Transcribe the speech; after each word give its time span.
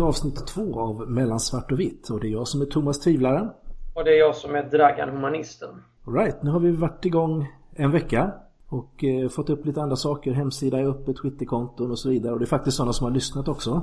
Till 0.00 0.06
avsnitt 0.06 0.46
två 0.46 0.80
av 0.80 1.10
Mellan 1.10 1.40
svart 1.40 1.72
och 1.72 1.80
vitt. 1.80 2.10
Och 2.10 2.20
det 2.20 2.28
är 2.28 2.30
jag 2.30 2.48
som 2.48 2.60
är 2.60 2.66
Thomas 2.66 3.00
Tvivlaren. 3.00 3.50
Och 3.94 4.04
det 4.04 4.10
är 4.10 4.18
jag 4.18 4.36
som 4.36 4.54
är 4.54 4.62
Dragan 4.62 5.08
Humanisten. 5.08 5.82
Alright, 6.06 6.42
nu 6.42 6.50
har 6.50 6.60
vi 6.60 6.70
varit 6.70 7.04
igång 7.04 7.48
en 7.72 7.90
vecka. 7.90 8.32
Och 8.68 9.04
eh, 9.04 9.28
fått 9.28 9.50
upp 9.50 9.66
lite 9.66 9.82
andra 9.82 9.96
saker. 9.96 10.32
Hemsida 10.32 10.78
är 10.78 10.84
uppe, 10.84 11.12
Twitterkonton 11.14 11.90
och 11.90 11.98
så 11.98 12.08
vidare. 12.08 12.32
Och 12.32 12.38
det 12.38 12.44
är 12.44 12.46
faktiskt 12.46 12.76
sådana 12.76 12.92
som 12.92 13.04
har 13.04 13.10
lyssnat 13.10 13.48
också. 13.48 13.82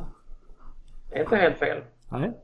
Det 1.10 1.16
är 1.16 1.24
inte 1.24 1.36
helt 1.36 1.58
fel. 1.58 1.84
Nej. 2.10 2.38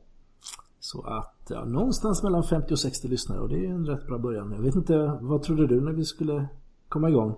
Så 0.80 1.02
att 1.02 1.46
ja, 1.48 1.64
någonstans 1.64 2.22
mellan 2.22 2.44
50 2.44 2.72
och 2.72 2.78
60 2.78 3.08
lyssnare 3.08 3.40
och 3.40 3.48
det 3.48 3.66
är 3.66 3.70
en 3.70 3.86
rätt 3.86 4.06
bra 4.06 4.18
början. 4.18 4.52
Jag 4.52 4.62
vet 4.62 4.74
inte, 4.74 5.18
vad 5.20 5.42
trodde 5.42 5.66
du 5.66 5.80
när 5.80 5.92
vi 5.92 6.04
skulle 6.04 6.46
komma 6.88 7.08
igång? 7.08 7.34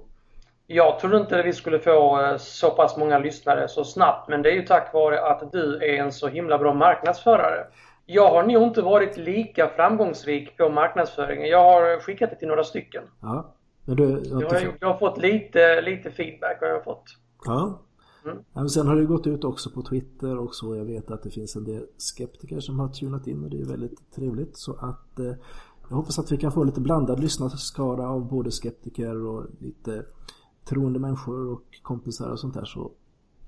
Jag 0.66 0.98
trodde 0.98 1.16
inte 1.16 1.40
att 1.40 1.46
vi 1.46 1.52
skulle 1.52 1.78
få 1.78 2.22
eh, 2.22 2.36
så 2.36 2.70
pass 2.70 2.96
många 2.96 3.18
lyssnare 3.18 3.68
så 3.68 3.84
snabbt 3.84 4.28
men 4.28 4.42
det 4.42 4.50
är 4.50 4.54
ju 4.54 4.62
tack 4.62 4.94
vare 4.94 5.30
att 5.30 5.52
du 5.52 5.76
är 5.76 6.02
en 6.02 6.12
så 6.12 6.28
himla 6.28 6.58
bra 6.58 6.74
marknadsförare. 6.74 7.66
Jag 8.06 8.28
har 8.28 8.42
nog 8.42 8.62
inte 8.62 8.82
varit 8.82 9.16
lika 9.16 9.68
framgångsrik 9.68 10.56
på 10.56 10.68
marknadsföringen. 10.68 11.48
Jag 11.48 11.62
har 11.62 12.00
skickat 12.00 12.30
det 12.30 12.36
till 12.36 12.48
några 12.48 12.64
stycken. 12.64 13.02
Ja. 13.22 13.54
Men 13.84 13.96
du, 13.96 14.22
jag, 14.24 14.50
har, 14.50 14.76
jag 14.80 14.88
har 14.88 14.98
fått 14.98 15.18
lite, 15.18 15.80
lite 15.80 16.10
feedback 16.10 16.60
har 16.60 16.68
jag 16.68 16.84
fått. 16.84 17.04
Ja. 17.44 17.82
Mm. 18.24 18.38
Men 18.52 18.68
sen 18.68 18.86
har 18.86 18.96
det 18.96 19.04
gått 19.04 19.26
ut 19.26 19.44
också 19.44 19.70
på 19.70 19.82
Twitter 19.82 20.38
och 20.38 20.54
så. 20.54 20.76
Jag 20.76 20.84
vet 20.84 21.10
att 21.10 21.22
det 21.22 21.30
finns 21.30 21.56
en 21.56 21.64
del 21.64 21.86
skeptiker 21.96 22.60
som 22.60 22.80
har 22.80 22.88
tunat 22.88 23.26
in 23.26 23.44
och 23.44 23.50
det 23.50 23.60
är 23.60 23.64
väldigt 23.64 24.12
trevligt. 24.14 24.56
Så 24.56 24.72
att 24.72 25.18
eh, 25.18 25.34
jag 25.88 25.96
hoppas 25.96 26.18
att 26.18 26.32
vi 26.32 26.36
kan 26.36 26.52
få 26.52 26.64
lite 26.64 26.80
blandad 26.80 27.20
lyssnarskara 27.20 28.08
av 28.08 28.28
både 28.28 28.50
skeptiker 28.50 29.26
och 29.26 29.46
lite 29.58 30.04
troende 30.68 30.98
människor 30.98 31.52
och 31.52 31.62
kompisar 31.82 32.30
och 32.30 32.40
sånt 32.40 32.54
där 32.54 32.64
så 32.64 32.90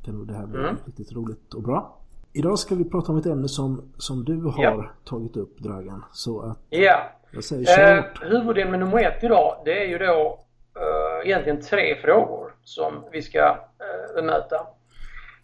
kan 0.05 0.15
nog 0.15 0.27
det 0.27 0.35
här 0.35 0.47
bli 0.47 0.61
mm. 0.61 0.77
riktigt 0.87 1.13
roligt 1.13 1.55
och 1.55 1.63
bra. 1.63 1.99
Idag 2.33 2.59
ska 2.59 2.75
vi 2.75 2.85
prata 2.85 3.13
om 3.13 3.19
ett 3.19 3.27
ämne 3.27 3.49
som, 3.49 3.93
som 3.97 4.25
du 4.25 4.43
har 4.43 4.65
ja. 4.65 4.91
tagit 5.05 5.37
upp 5.37 5.59
Dragan. 5.59 6.05
Så 6.13 6.41
att 6.41 6.59
ja. 6.71 7.03
jag 7.31 7.45
säger 7.45 7.97
eh, 7.99 8.05
Huvudämne 8.21 8.77
nummer 8.77 9.05
ett 9.05 9.25
idag 9.25 9.63
det 9.65 9.85
är 9.85 9.89
ju 9.89 9.99
då 9.99 10.45
eh, 10.77 11.29
egentligen 11.29 11.61
tre 11.61 11.97
frågor 12.03 12.55
som 12.63 13.05
vi 13.13 13.23
ska 13.23 13.39
eh, 13.39 14.15
bemöta. 14.15 14.67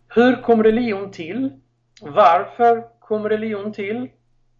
Hur 0.08 0.42
kom 0.42 0.62
religion 0.62 1.10
till? 1.10 1.50
Varför 2.02 2.84
kom 3.00 3.28
religion 3.28 3.72
till? 3.72 4.08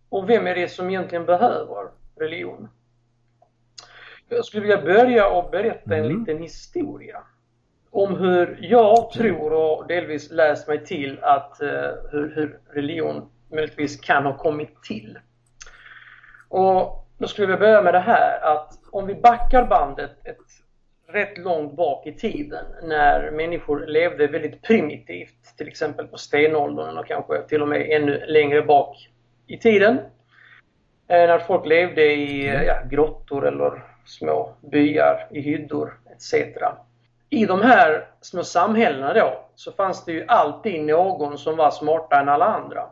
Och 0.09 0.29
vem 0.29 0.47
är 0.47 0.55
det 0.55 0.69
som 0.69 0.91
egentligen 0.91 1.27
behöver 1.27 1.89
religion? 2.17 2.69
Jag 4.29 4.45
skulle 4.45 4.63
vilja 4.63 4.83
börja 4.83 5.29
och 5.29 5.51
berätta 5.51 5.97
en 5.97 6.05
mm. 6.05 6.19
liten 6.19 6.39
historia. 6.39 7.23
Om 7.91 8.17
hur 8.17 8.59
jag 8.61 9.11
tror 9.11 9.53
och 9.53 9.87
delvis 9.87 10.31
läst 10.31 10.69
mig 10.69 10.85
till 10.85 11.19
att 11.23 11.59
uh, 11.63 11.69
hur, 12.11 12.33
hur 12.35 12.59
religion 12.73 13.29
möjligtvis 13.51 14.01
kan 14.01 14.25
ha 14.25 14.37
kommit 14.37 14.83
till. 14.83 15.19
Och 16.49 17.07
då 17.19 17.27
skulle 17.29 17.47
vi 17.47 17.57
börja 17.57 17.83
med 17.83 17.95
det 17.95 18.01
här 18.01 18.41
att 18.43 18.79
om 18.91 19.07
vi 19.07 19.15
backar 19.15 19.67
bandet 19.67 20.11
ett 20.25 20.37
rätt 21.09 21.39
långt 21.39 21.77
bak 21.77 22.07
i 22.07 22.13
tiden 22.13 22.65
när 22.83 23.31
människor 23.31 23.87
levde 23.87 24.27
väldigt 24.27 24.63
primitivt, 24.63 25.57
till 25.57 25.69
exempel 25.69 26.07
på 26.07 26.17
stenåldern 26.17 26.99
och 26.99 27.07
kanske 27.07 27.43
till 27.43 27.63
och 27.63 27.69
med 27.69 27.91
ännu 27.91 28.27
längre 28.27 28.63
bak 28.63 29.09
i 29.47 29.59
tiden. 29.59 29.99
Eh, 31.09 31.27
när 31.27 31.39
folk 31.39 31.67
levde 31.67 32.03
i 32.03 32.47
ja, 32.67 32.83
grottor 32.91 33.47
eller 33.47 33.94
små 34.05 34.55
byar 34.61 35.29
i 35.31 35.41
hyddor 35.41 36.01
etc. 36.13 36.35
I 37.31 37.47
de 37.47 37.61
här 37.61 38.09
små 38.21 38.45
samhällena 38.45 39.13
då 39.13 39.45
så 39.55 39.73
fanns 39.73 40.05
det 40.05 40.13
ju 40.13 40.25
alltid 40.29 40.85
någon 40.85 41.39
som 41.39 41.57
var 41.57 41.71
smartare 41.71 42.21
än 42.21 42.29
alla 42.29 42.45
andra. 42.45 42.87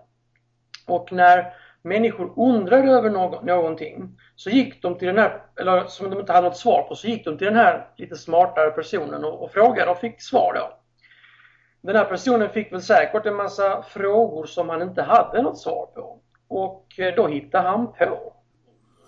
Och 0.87 1.13
när 1.13 1.55
människor 1.83 2.33
undrade 2.37 2.91
över 2.91 3.11
någon, 3.11 3.47
någonting 3.47 4.19
så 4.37 4.51
gick 4.51 4.83
de 4.83 4.99
till 4.99 5.09
den 5.09 5.19
här, 5.19 5.43
eller 5.61 5.85
som 5.85 6.11
de 6.11 6.21
inte 6.21 6.33
hade 6.33 6.49
något 6.49 6.57
svar 6.57 6.83
på, 6.83 6.95
så 6.95 7.09
gick 7.09 7.25
de 7.25 7.39
till 7.39 7.47
den 7.47 7.57
här 7.57 7.87
lite 7.97 8.17
smartare 8.17 8.71
personen 8.71 9.25
och, 9.25 9.43
och 9.43 9.51
frågade 9.51 9.91
och 9.91 9.99
fick 9.99 10.23
svar 10.23 10.53
då. 10.55 10.79
Den 11.81 11.97
här 11.97 12.05
personen 12.05 12.49
fick 12.49 12.73
väl 12.73 12.83
säkert 12.83 13.27
en 13.27 13.37
massa 13.37 13.83
frågor 13.83 14.47
som 14.47 14.69
han 14.69 14.83
inte 14.83 15.03
hade 15.03 15.43
något 15.43 15.59
svar 15.59 15.87
på. 15.95 16.19
Och 16.49 16.87
eh, 16.99 17.15
då 17.15 17.27
hittade 17.27 17.69
han 17.69 17.93
på 17.93 18.32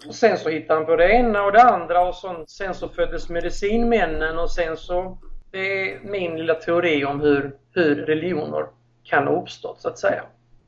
och 0.08 0.14
sen 0.14 0.38
så 0.38 0.48
hittade 0.48 0.80
han 0.80 0.86
på 0.86 0.96
det 0.96 1.12
ena 1.12 1.42
och 1.42 1.52
det 1.52 1.62
andra 1.62 2.08
och 2.08 2.14
så, 2.14 2.44
sen 2.46 2.74
så 2.74 2.88
föddes 2.88 3.28
medicinmännen 3.28 4.38
och 4.38 4.50
sen 4.50 4.76
så 4.76 5.18
det 5.50 5.92
är 5.92 6.00
min 6.04 6.36
lilla 6.36 6.54
teori 6.54 7.04
om 7.04 7.20
hur, 7.20 7.56
hur 7.74 7.96
religioner 7.96 8.66
kan 9.02 9.26
ha 9.26 9.42
uppstått 9.42 9.80
så 9.80 9.88
att 9.88 9.98
säga. 9.98 10.22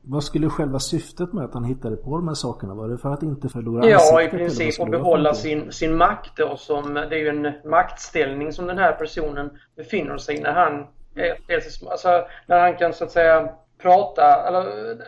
Vad 0.09 0.25
skulle 0.25 0.49
själva 0.49 0.79
syftet 0.79 1.33
med 1.33 1.45
att 1.45 1.55
han 1.55 1.65
hittade 1.65 1.97
på 1.97 2.17
de 2.17 2.29
här 2.29 2.35
sakerna? 2.35 2.75
Var 2.75 2.89
det 2.89 2.99
för 2.99 3.13
att 3.13 3.23
inte 3.23 3.49
förlora 3.49 3.89
Ja, 3.89 4.23
i 4.23 4.29
princip 4.29 4.81
att 4.81 4.91
behålla 4.91 5.35
sin, 5.35 5.73
sin 5.73 5.97
makt 5.97 6.37
då 6.37 6.57
som, 6.57 6.95
det 6.95 7.17
är 7.17 7.19
ju 7.19 7.29
en 7.29 7.53
maktställning 7.65 8.53
som 8.53 8.67
den 8.67 8.79
här 8.79 8.93
personen 8.93 9.51
befinner 9.77 10.19
sig 10.19 10.37
i 10.37 10.41
när 10.41 10.53
han, 10.53 10.87
alltså, 11.91 12.27
när 12.47 12.61
han 12.61 12.77
kan 12.77 12.93
så 12.93 13.05
att 13.05 13.11
säga 13.11 13.49
prata, 13.83 14.49
eller 14.49 14.65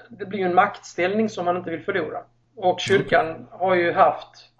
det 0.08 0.26
blir 0.26 0.38
ju 0.38 0.44
en 0.44 0.54
maktställning 0.54 1.28
som 1.28 1.46
han 1.46 1.56
inte 1.56 1.70
vill 1.70 1.84
förlora. 1.84 2.18
Och 2.60 2.80
kyrkan 2.80 3.46
har 3.50 3.74
ju 3.74 3.92
haft, 3.92 4.50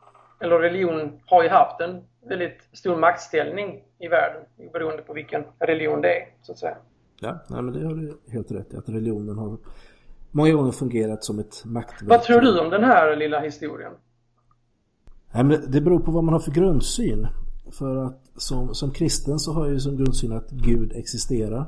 eller 0.40 0.58
religion 0.58 1.20
har 1.26 1.42
ju 1.42 1.48
haft 1.48 1.80
en 1.80 2.04
väldigt 2.28 2.68
stor 2.72 2.96
maktställning 2.96 3.82
i 3.98 4.08
världen 4.08 4.42
beroende 4.72 5.02
på 5.02 5.12
vilken 5.12 5.44
religion 5.58 6.00
det 6.00 6.16
är, 6.16 6.28
så 6.42 6.52
att 6.52 6.58
säga. 6.58 6.76
Ja, 7.20 7.38
nej, 7.48 7.62
men 7.62 7.74
det 7.74 7.86
har 7.86 7.94
du 7.94 8.18
helt 8.32 8.50
rätt 8.50 8.74
i. 8.74 8.76
Att 8.76 8.88
religionen 8.88 9.38
har 9.38 9.58
många 10.30 10.52
gånger 10.52 10.72
fungerat 10.72 11.24
som 11.24 11.38
ett 11.38 11.64
maktverk. 11.64 12.10
Vad 12.10 12.22
tror 12.22 12.40
du 12.40 12.60
om 12.60 12.70
den 12.70 12.84
här 12.84 13.16
lilla 13.16 13.40
historien? 13.40 13.92
Nej, 15.34 15.44
men 15.44 15.70
det 15.70 15.80
beror 15.80 16.00
på 16.00 16.10
vad 16.10 16.24
man 16.24 16.32
har 16.32 16.40
för 16.40 16.52
grundsyn. 16.52 17.26
För 17.78 17.96
att 17.96 18.22
som, 18.36 18.74
som 18.74 18.90
kristen 18.90 19.38
så 19.38 19.52
har 19.52 19.64
jag 19.64 19.72
ju 19.72 19.80
som 19.80 19.96
grundsyn 19.96 20.32
att 20.32 20.50
Gud 20.50 20.92
existerar. 20.96 21.66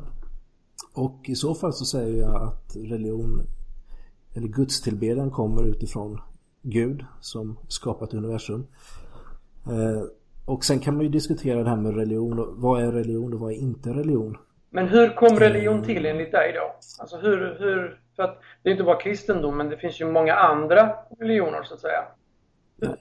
Och 0.94 1.20
i 1.28 1.34
så 1.34 1.54
fall 1.54 1.72
så 1.72 1.84
säger 1.84 2.20
jag 2.20 2.42
att 2.42 2.76
religion 2.76 3.46
eller 4.34 4.48
gudstillbedjan 4.48 5.30
kommer 5.30 5.68
utifrån 5.68 6.20
Gud 6.62 7.04
som 7.20 7.58
skapat 7.68 8.14
universum. 8.14 8.66
Eh, 9.66 10.02
och 10.44 10.64
sen 10.64 10.78
kan 10.78 10.94
man 10.96 11.04
ju 11.04 11.10
diskutera 11.10 11.62
det 11.62 11.68
här 11.68 11.76
med 11.76 11.94
religion. 11.94 12.60
Vad 12.60 12.82
är 12.82 12.92
religion 12.92 13.34
och 13.34 13.40
vad 13.40 13.52
är 13.52 13.56
inte 13.56 13.90
religion? 13.90 14.36
Men 14.70 14.88
hur 14.88 15.16
kom 15.16 15.38
religion 15.38 15.84
till 15.84 16.06
enligt 16.06 16.32
dig 16.32 16.52
då? 16.52 16.74
Alltså 16.98 17.16
hur, 17.16 17.56
hur 17.58 18.00
för 18.16 18.22
att 18.22 18.38
det 18.62 18.68
är 18.68 18.72
inte 18.72 18.84
bara 18.84 19.00
kristendom 19.00 19.56
men 19.56 19.68
det 19.68 19.76
finns 19.76 20.00
ju 20.00 20.12
många 20.12 20.34
andra 20.34 20.94
religioner 21.18 21.62
så 21.62 21.74
att 21.74 21.80
säga. 21.80 22.04
Nej. 22.76 22.96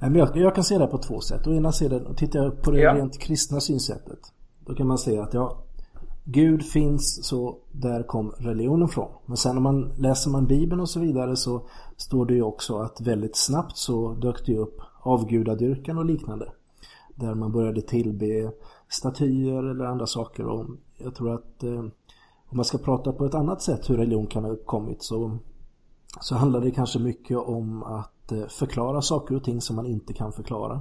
Men 0.00 0.14
jag, 0.14 0.36
jag 0.36 0.54
kan 0.54 0.64
se 0.64 0.78
det 0.78 0.86
på 0.86 0.98
två 0.98 1.20
sätt. 1.20 1.46
Å 1.46 1.54
ena 1.54 1.72
sidan, 1.72 2.14
tittar 2.16 2.38
jag 2.38 2.62
på 2.62 2.70
det 2.70 2.80
ja. 2.80 2.94
rent 2.94 3.20
kristna 3.20 3.60
synsättet. 3.60 4.18
Då 4.66 4.74
kan 4.74 4.86
man 4.86 4.98
säga 4.98 5.22
att 5.22 5.34
ja, 5.34 5.64
Gud 6.26 6.66
finns 6.66 7.26
så 7.26 7.58
där 7.72 8.02
kom 8.02 8.30
religionen 8.30 8.88
från. 8.88 9.08
Men 9.26 9.36
sen 9.36 9.54
när 9.54 9.62
man 9.62 9.92
läser 9.98 10.30
man 10.30 10.46
Bibeln 10.46 10.80
och 10.80 10.88
så 10.88 11.00
vidare 11.00 11.36
så 11.36 11.66
står 11.96 12.26
det 12.26 12.34
ju 12.34 12.42
också 12.42 12.78
att 12.78 13.00
väldigt 13.00 13.36
snabbt 13.36 13.76
så 13.76 14.14
dök 14.14 14.46
det 14.46 14.56
upp 14.56 14.80
avgudadyrkan 15.00 15.98
och 15.98 16.04
liknande. 16.04 16.52
Där 17.14 17.34
man 17.34 17.52
började 17.52 17.82
tillbe 17.82 18.52
statyer 18.88 19.62
eller 19.70 19.84
andra 19.84 20.06
saker. 20.06 20.46
Och 20.46 20.66
jag 20.98 21.14
tror 21.14 21.34
att 21.34 21.62
eh, 21.62 21.84
om 22.48 22.56
man 22.56 22.64
ska 22.64 22.78
prata 22.78 23.12
på 23.12 23.24
ett 23.24 23.34
annat 23.34 23.62
sätt 23.62 23.90
hur 23.90 23.96
religion 23.96 24.26
kan 24.26 24.44
ha 24.44 24.50
uppkommit 24.50 25.02
så, 25.02 25.38
så 26.20 26.34
handlar 26.34 26.60
det 26.60 26.70
kanske 26.70 26.98
mycket 26.98 27.38
om 27.38 27.82
att 27.82 28.32
eh, 28.32 28.46
förklara 28.46 29.02
saker 29.02 29.36
och 29.36 29.44
ting 29.44 29.60
som 29.60 29.76
man 29.76 29.86
inte 29.86 30.12
kan 30.12 30.32
förklara. 30.32 30.80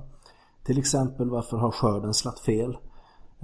Till 0.64 0.80
exempel 0.80 1.30
varför 1.30 1.58
har 1.58 1.72
skörden 1.72 2.14
slatt 2.14 2.40
fel? 2.40 2.78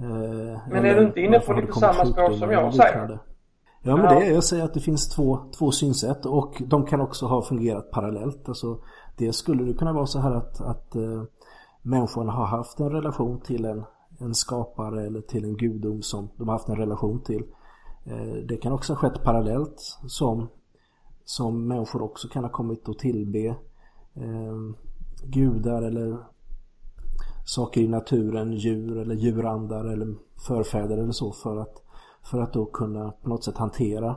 Eh, 0.00 0.58
men 0.70 0.84
är 0.84 0.94
du 0.94 1.06
inte 1.06 1.20
inne 1.20 1.40
på 1.40 1.52
lite 1.52 1.72
samma 1.72 2.06
spår 2.06 2.30
som 2.30 2.50
jag 2.50 2.74
säger? 2.74 3.18
Ja 3.82 3.96
men 3.96 4.14
det 4.14 4.26
är, 4.26 4.34
jag 4.34 4.44
säger 4.44 4.64
att 4.64 4.74
det 4.74 4.80
finns 4.80 5.08
två, 5.08 5.38
två 5.58 5.70
synsätt 5.70 6.26
och 6.26 6.62
de 6.66 6.86
kan 6.86 7.00
också 7.00 7.26
ha 7.26 7.42
fungerat 7.42 7.90
parallellt. 7.90 8.48
Alltså, 8.48 8.78
det 9.16 9.32
skulle 9.32 9.64
det 9.64 9.74
kunna 9.74 9.92
vara 9.92 10.06
så 10.06 10.18
här 10.18 10.30
att, 10.30 10.60
att 10.60 10.96
äh, 10.96 11.22
människan 11.82 12.28
har 12.28 12.46
haft 12.46 12.80
en 12.80 12.90
relation 12.90 13.40
till 13.40 13.64
en, 13.64 13.84
en 14.18 14.34
skapare 14.34 15.06
eller 15.06 15.20
till 15.20 15.44
en 15.44 15.56
gudom 15.56 16.02
som 16.02 16.28
de 16.36 16.48
har 16.48 16.54
haft 16.54 16.68
en 16.68 16.76
relation 16.76 17.22
till. 17.22 17.42
Äh, 18.06 18.46
det 18.48 18.56
kan 18.56 18.72
också 18.72 18.92
ha 18.92 18.98
skett 18.98 19.24
parallellt 19.24 19.98
som, 20.06 20.48
som 21.24 21.68
människor 21.68 22.02
också 22.02 22.28
kan 22.28 22.44
ha 22.44 22.50
kommit 22.50 22.88
att 22.88 22.98
tillbe 22.98 23.48
äh, 24.14 24.56
gudar 25.24 25.82
eller 25.82 26.18
saker 27.50 27.80
i 27.80 27.88
naturen, 27.88 28.52
djur 28.52 28.98
eller 28.98 29.14
djurandar 29.14 29.84
eller 29.84 30.14
förfäder 30.46 30.98
eller 30.98 31.12
så 31.12 31.32
för 31.32 31.56
att, 31.56 31.82
för 32.30 32.40
att 32.40 32.52
då 32.52 32.66
kunna 32.66 33.12
på 33.22 33.28
något 33.28 33.44
sätt 33.44 33.56
hantera 33.58 34.08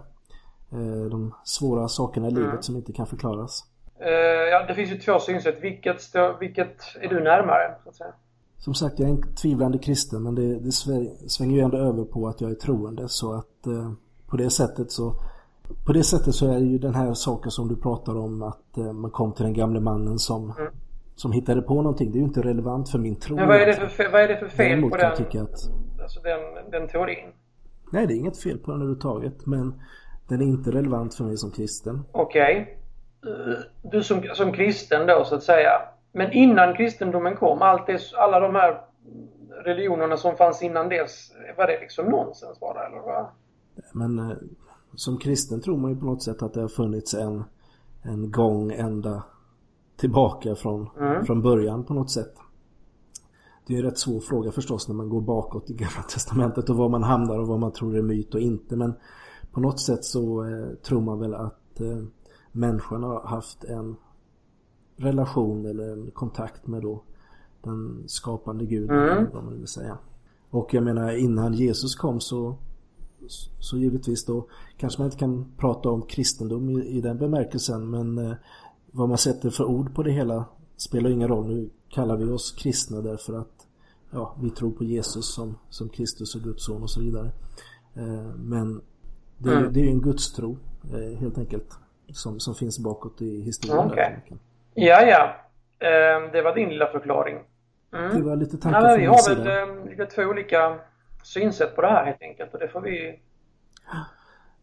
eh, 0.72 1.10
de 1.12 1.34
svåra 1.44 1.88
sakerna 1.88 2.28
i 2.28 2.32
livet 2.32 2.50
mm. 2.50 2.64
som 2.64 2.76
inte 2.76 2.94
kan 2.94 3.08
förklaras. 3.08 3.64
Uh, 4.02 4.10
ja, 4.52 4.66
det 4.68 4.76
finns 4.76 4.92
ju 4.92 4.98
två 4.98 5.20
synsätt. 5.20 5.58
Vilket, 5.62 6.02
stå, 6.02 6.38
vilket 6.40 6.78
är 7.02 7.10
du 7.10 7.24
närmare? 7.24 7.76
Så 7.84 7.90
att 7.90 7.96
säga? 7.96 8.14
Som 8.58 8.74
sagt, 8.74 9.00
jag 9.00 9.10
är 9.10 9.14
en 9.14 9.36
tvivlande 9.36 9.78
kristen 9.78 10.24
men 10.24 10.36
det, 10.36 10.60
det 10.60 10.72
svänger 11.28 11.56
ju 11.56 11.60
ändå 11.60 11.78
över 11.78 12.04
på 12.04 12.28
att 12.28 12.42
jag 12.42 12.52
är 12.52 12.56
troende 12.56 13.10
så 13.10 13.34
att 13.34 13.68
eh, 13.68 13.92
på 14.28 14.38
det 14.38 14.50
sättet 14.50 14.92
så 14.92 15.16
på 15.86 15.94
det 15.94 16.04
sättet 16.04 16.36
så 16.36 16.52
är 16.52 16.60
det 16.60 16.66
ju 16.66 16.78
den 16.78 16.96
här 16.96 17.14
saken 17.14 17.52
som 17.52 17.68
du 17.68 17.76
pratar 17.76 18.18
om 18.18 18.42
att 18.42 18.78
eh, 18.78 18.94
man 18.94 19.12
kom 19.12 19.34
till 19.34 19.44
den 19.44 19.54
gamle 19.54 19.80
mannen 19.80 20.20
som, 20.20 20.54
mm. 20.60 20.74
Som 21.16 21.32
hittade 21.32 21.62
på 21.62 21.76
någonting. 21.76 22.12
Det 22.12 22.18
är 22.18 22.20
ju 22.20 22.26
inte 22.26 22.42
relevant 22.42 22.90
för 22.90 23.00
min 23.00 23.16
tro. 23.16 23.36
Men 23.36 23.48
vad 23.48 23.58
är 23.58 23.66
det 23.66 23.90
för, 23.90 24.12
vad 24.12 24.22
är 24.22 24.28
det 24.28 24.38
för 24.38 24.48
fel 24.48 24.70
Däremot 24.70 24.92
på 24.92 24.98
den, 24.98 25.12
att, 25.12 25.54
alltså 26.02 26.20
den, 26.22 26.72
den 26.72 26.88
teorin? 26.88 27.30
Nej, 27.92 28.08
det 28.08 28.14
är 28.14 28.18
inget 28.18 28.44
fel 28.44 28.58
på 28.58 28.72
den 28.72 28.82
överhuvudtaget. 28.82 29.46
Men 29.46 29.82
den 30.28 30.42
är 30.42 30.46
inte 30.46 30.72
relevant 30.72 31.16
för 31.16 31.24
mig 31.24 31.38
som 31.38 31.52
kristen. 31.52 32.06
Okej. 32.12 32.78
Okay. 33.22 33.56
Du 33.92 34.04
som, 34.04 34.24
som 34.34 34.52
kristen 34.52 35.08
då 35.08 35.24
så 35.26 35.36
att 35.36 35.44
säga. 35.44 35.72
Men 36.12 36.32
innan 36.32 36.76
kristendomen 36.76 37.36
kom, 37.36 37.62
allt 37.62 37.88
det, 37.88 38.02
alla 38.18 38.40
de 38.40 38.56
här 38.56 38.82
religionerna 39.66 40.18
som 40.18 40.36
fanns 40.36 40.64
innan 40.64 40.90
dess, 40.90 41.32
var 41.58 41.68
det 41.68 41.80
liksom 41.80 42.06
nonsens 42.06 42.60
bara 42.60 42.88
eller 42.88 43.00
vad? 43.00 43.26
Men 43.94 44.20
eh, 44.20 44.38
som 44.96 45.18
kristen 45.18 45.62
tror 45.62 45.78
man 45.78 45.92
ju 45.92 46.00
på 46.00 46.06
något 46.06 46.24
sätt 46.24 46.44
att 46.44 46.54
det 46.54 46.62
har 46.62 46.68
funnits 46.68 47.14
en, 47.14 47.44
en 48.04 48.32
gång 48.32 48.72
ända 48.72 49.24
tillbaka 49.96 50.56
från, 50.56 50.90
mm. 51.00 51.26
från 51.26 51.42
början 51.42 51.84
på 51.84 51.94
något 51.94 52.12
sätt. 52.12 52.34
Det 53.68 53.74
är 53.74 53.78
en 53.78 53.84
rätt 53.84 53.98
svår 53.98 54.20
fråga 54.20 54.52
förstås 54.52 54.88
när 54.88 54.96
man 54.96 55.10
går 55.10 55.22
bakåt 55.22 55.70
i 55.70 55.74
Gamla 55.74 56.02
Testamentet 56.10 56.70
och 56.70 56.76
var 56.76 56.90
man 56.90 57.04
hamnar 57.04 57.40
och 57.40 57.48
vad 57.48 57.60
man 57.60 57.72
tror 57.72 57.98
är 57.98 58.02
myt 58.02 58.36
och 58.36 58.42
inte. 58.42 58.76
Men 58.76 58.94
på 59.52 59.60
något 59.60 59.80
sätt 59.80 60.06
så 60.06 60.46
eh, 60.46 60.68
tror 60.74 61.02
man 61.02 61.20
väl 61.20 61.34
att 61.34 61.82
eh, 61.82 62.04
människan 62.52 63.04
har 63.04 63.28
haft 63.28 63.64
en 63.64 63.96
relation 64.98 65.66
eller 65.66 65.94
en 65.94 66.12
kontakt 66.12 66.68
med 66.68 66.82
då 66.82 67.04
den 67.62 68.04
skapande 68.08 68.66
guden, 68.66 69.10
mm. 69.10 69.28
vad 69.34 69.44
man 69.44 69.54
vill 69.54 69.68
säga. 69.68 69.98
Och 70.50 70.74
jag 70.74 70.84
menar 70.84 71.12
innan 71.12 71.54
Jesus 71.54 71.96
kom 71.96 72.20
så 72.20 72.58
så 73.60 73.78
givetvis 73.78 74.26
då 74.26 74.48
kanske 74.78 75.02
man 75.02 75.06
inte 75.06 75.18
kan 75.18 75.46
prata 75.58 75.90
om 75.90 76.02
kristendom 76.02 76.70
i, 76.70 76.88
i 76.88 77.02
den 77.02 77.18
bemärkelsen 77.18 77.90
men 77.90 78.18
eh, 78.18 78.34
vad 78.94 79.10
man 79.10 79.18
sätter 79.18 79.50
för 79.50 79.64
ord 79.64 79.96
på 79.96 80.04
det 80.04 80.12
hela 80.12 80.46
spelar 80.78 81.10
ingen 81.10 81.28
roll. 81.28 81.48
Nu 81.48 81.70
kallar 81.90 82.18
vi 82.18 82.26
oss 82.26 82.52
kristna 82.52 83.02
därför 83.02 83.34
att 83.34 83.68
ja, 84.12 84.36
vi 84.42 84.50
tror 84.50 84.72
på 84.72 84.84
Jesus 84.84 85.36
som, 85.36 85.58
som 85.70 85.90
Kristus 85.90 86.36
och 86.36 86.42
Guds 86.42 86.66
son 86.66 86.84
och 86.84 86.90
så 86.90 87.02
vidare. 87.02 87.32
Eh, 87.96 88.36
men 88.36 88.82
det, 89.38 89.52
mm. 89.52 89.74
det 89.74 89.80
är 89.80 89.84
ju 89.84 89.90
en 89.90 90.02
gudstro 90.02 90.58
eh, 90.94 91.20
helt 91.20 91.38
enkelt 91.38 91.78
som, 92.08 92.40
som 92.40 92.56
finns 92.56 92.80
bakåt 92.80 93.22
i 93.22 93.42
historien. 93.42 93.86
Okay. 93.86 94.12
Ja, 94.74 95.02
ja. 95.02 95.36
Eh, 95.80 96.32
det 96.32 96.42
var 96.42 96.56
din 96.56 96.70
lilla 96.70 96.88
förklaring. 96.88 97.38
Mm. 97.94 98.18
Det 98.18 98.22
var 98.24 98.36
lite 98.36 98.58
tankar 98.58 98.90
ja, 98.90 98.98
Vi 98.98 99.06
har 99.06 99.36
väl 99.36 99.70
eh, 99.70 99.90
lite 99.90 100.06
två 100.06 100.22
olika 100.22 100.80
synsätt 101.24 101.76
på 101.76 101.82
det 101.82 101.88
här 101.88 102.06
helt 102.06 102.22
enkelt 102.22 102.54
och 102.54 102.60
det 102.60 102.68
får 102.68 102.82
vi... 102.82 103.20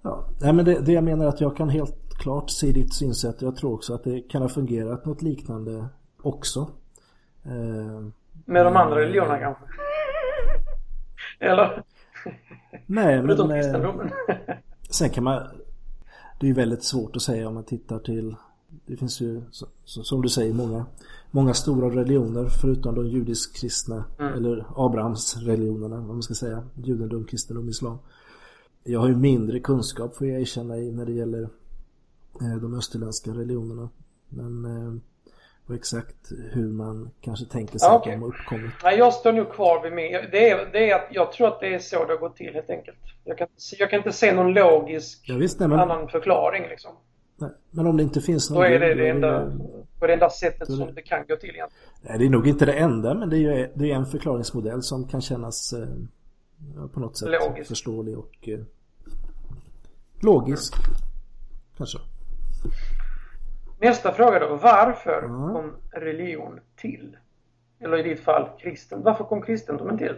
Ja, 0.03 0.25
Nej, 0.41 0.53
men 0.53 0.65
det, 0.65 0.81
det 0.81 0.93
jag 0.93 1.05
menar 1.05 1.25
är 1.25 1.29
att 1.29 1.41
jag 1.41 1.57
kan 1.57 1.69
helt 1.69 2.00
klart 2.21 2.51
se 2.51 2.73
ditt 2.73 2.95
synsätt. 2.95 3.43
Jag 3.43 3.57
tror 3.57 3.75
också 3.75 3.95
att 3.95 4.05
det 4.05 4.21
kan 4.21 4.43
ha 4.43 4.49
fungerat 4.49 5.07
något 5.07 5.23
liknande 5.23 5.87
också. 6.23 6.71
Eh, 7.45 8.09
Med 8.45 8.67
de 8.67 8.77
andra 8.77 8.97
religionerna 8.97 9.39
kanske? 9.39 9.65
Eller? 11.39 11.83
Nej, 12.87 13.23
men... 13.23 13.51
Eh, 13.51 13.93
sen 14.91 15.11
kan 15.11 15.25
man... 15.25 15.43
Det 16.41 16.47
är 16.47 16.49
ju 16.49 16.55
väldigt 16.55 16.85
svårt 16.85 17.17
att 17.17 17.23
säga 17.23 17.49
om 17.49 17.55
man 17.55 17.65
tittar 17.65 17.99
till... 17.99 18.37
Det 18.87 18.97
finns 18.97 19.21
ju, 19.21 19.43
som 19.85 20.23
du 20.23 20.29
säger, 20.29 20.55
många 20.55 20.87
många 21.31 21.55
stora 21.55 21.91
religioner 21.91 22.49
förutom 22.61 22.95
de 22.95 23.07
judisk-kristna 23.07 24.05
mm. 24.19 24.35
eller 24.35 24.67
Abrahams 24.77 25.37
religionerna, 25.37 25.97
vad 25.97 26.07
man 26.07 26.23
ska 26.23 26.35
säga, 26.35 26.65
judendom, 26.75 27.25
kristendom, 27.25 27.69
islam. 27.69 27.99
Jag 28.85 29.01
har 29.01 29.09
ju 29.09 29.17
mindre 29.17 29.61
kunskap 29.61 30.17
får 30.17 30.27
jag 30.27 30.41
erkänna 30.41 30.75
när 30.75 31.07
det 31.07 31.13
gäller 31.13 31.43
eh, 31.43 31.49
de 32.41 32.79
österländska 32.79 33.31
religionerna. 33.31 33.89
Men 34.29 34.65
eh, 34.65 35.03
och 35.71 35.77
exakt 35.77 36.33
hur 36.53 36.69
man 36.69 37.11
kanske 37.21 37.47
tänker 37.47 37.79
sig 37.79 37.89
okay. 37.89 37.97
att 37.97 38.21
de 38.21 38.23
har 38.23 38.29
uppkommit. 38.29 38.71
Nej, 38.85 38.99
jag 38.99 39.15
står 39.15 39.33
nog 39.33 39.53
kvar 39.53 39.83
vid 39.83 39.93
min. 39.93 40.13
Det 40.13 40.51
är, 40.51 40.73
det 40.73 40.91
är 40.91 40.95
att 40.95 41.09
jag 41.11 41.33
tror 41.33 41.49
att 41.49 41.61
det 41.61 41.75
är 41.75 41.79
så 41.79 42.05
det 42.05 42.13
har 42.13 42.19
gått 42.19 42.37
till 42.37 42.55
helt 42.55 42.71
enkelt. 42.71 42.99
Jag 43.25 43.39
kan, 43.39 43.49
jag 43.79 43.91
kan 43.91 43.97
inte 43.97 44.13
se 44.13 44.35
någon 44.35 44.53
logisk 44.53 45.25
ja, 45.29 45.37
visst, 45.37 45.61
nej, 45.61 45.69
men... 45.69 45.81
annan 45.81 46.09
förklaring 46.09 46.63
liksom. 46.69 46.91
Nej, 47.37 47.51
men 47.71 47.87
om 47.87 47.97
det 47.97 48.03
inte 48.03 48.21
finns 48.21 48.51
någon... 48.51 48.59
Då 48.59 48.65
är 48.65 48.79
det 48.79 48.95
det 48.95 49.09
enda, 49.09 49.53
på 49.99 50.07
det 50.07 50.13
enda 50.13 50.31
sättet 50.31 50.69
det... 50.69 50.77
som 50.77 50.95
det 50.95 51.03
kan 51.03 51.27
gå 51.29 51.37
till 51.37 51.51
egentligen. 51.51 51.85
Nej, 52.03 52.19
det 52.19 52.25
är 52.25 52.31
nog 52.31 52.49
inte 52.49 52.67
det 52.67 52.73
enda 52.73 53.15
men 53.15 53.31
det 53.31 53.37
är 53.37 53.39
ju 53.39 53.69
det 53.75 53.91
är 53.91 53.95
en 53.95 54.07
förklaringsmodell 54.07 54.83
som 54.83 55.09
kan 55.09 55.21
kännas 55.21 55.73
eh, 55.73 56.89
på 56.95 57.01
något 57.01 57.19
sätt 57.19 57.29
logisk. 57.29 57.69
förståelig 57.69 58.19
och 58.19 58.49
eh, 58.49 58.61
logisk. 60.21 60.75
Mm. 60.79 60.97
Kanske. 61.77 61.99
Nästa 63.81 64.13
fråga 64.13 64.39
då. 64.39 64.57
Varför 64.57 65.23
mm. 65.23 65.55
kom 65.55 65.73
religion 65.93 66.61
till? 66.77 67.17
Eller 67.81 67.99
i 67.99 68.03
ditt 68.03 68.21
fall 68.21 68.49
kristen. 68.59 69.03
Varför 69.03 69.25
kom 69.25 69.43
kristendomen 69.43 69.99
till? 69.99 70.15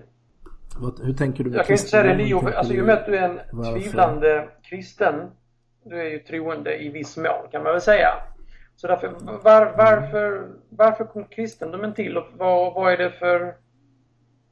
Vad, 0.76 1.00
hur 1.04 1.14
tänker 1.14 1.44
du 1.44 1.50
Jag 1.50 1.66
kan 1.66 1.74
inte 1.74 1.88
säga 1.88 2.04
religion. 2.04 2.52
Alltså 2.54 2.74
i 2.74 2.80
och 2.80 2.86
med 2.86 2.94
att 2.94 3.06
du 3.06 3.16
är 3.16 3.28
en 3.28 3.40
varför? 3.52 3.80
tvivlande 3.80 4.48
kristen 4.62 5.30
du 5.84 6.00
är 6.00 6.10
ju 6.10 6.18
troende 6.18 6.82
i 6.82 6.88
viss 6.88 7.16
mån 7.16 7.48
kan 7.50 7.62
man 7.62 7.72
väl 7.72 7.80
säga. 7.80 8.08
Så 8.76 8.86
därför, 8.86 9.08
var, 9.42 9.74
varför, 9.76 10.48
varför 10.68 11.04
kom 11.04 11.24
kristendomen 11.24 11.94
till 11.94 12.16
och 12.16 12.26
vad, 12.38 12.74
vad 12.74 12.92
är 12.92 12.96
det 12.96 13.10
för 13.10 13.54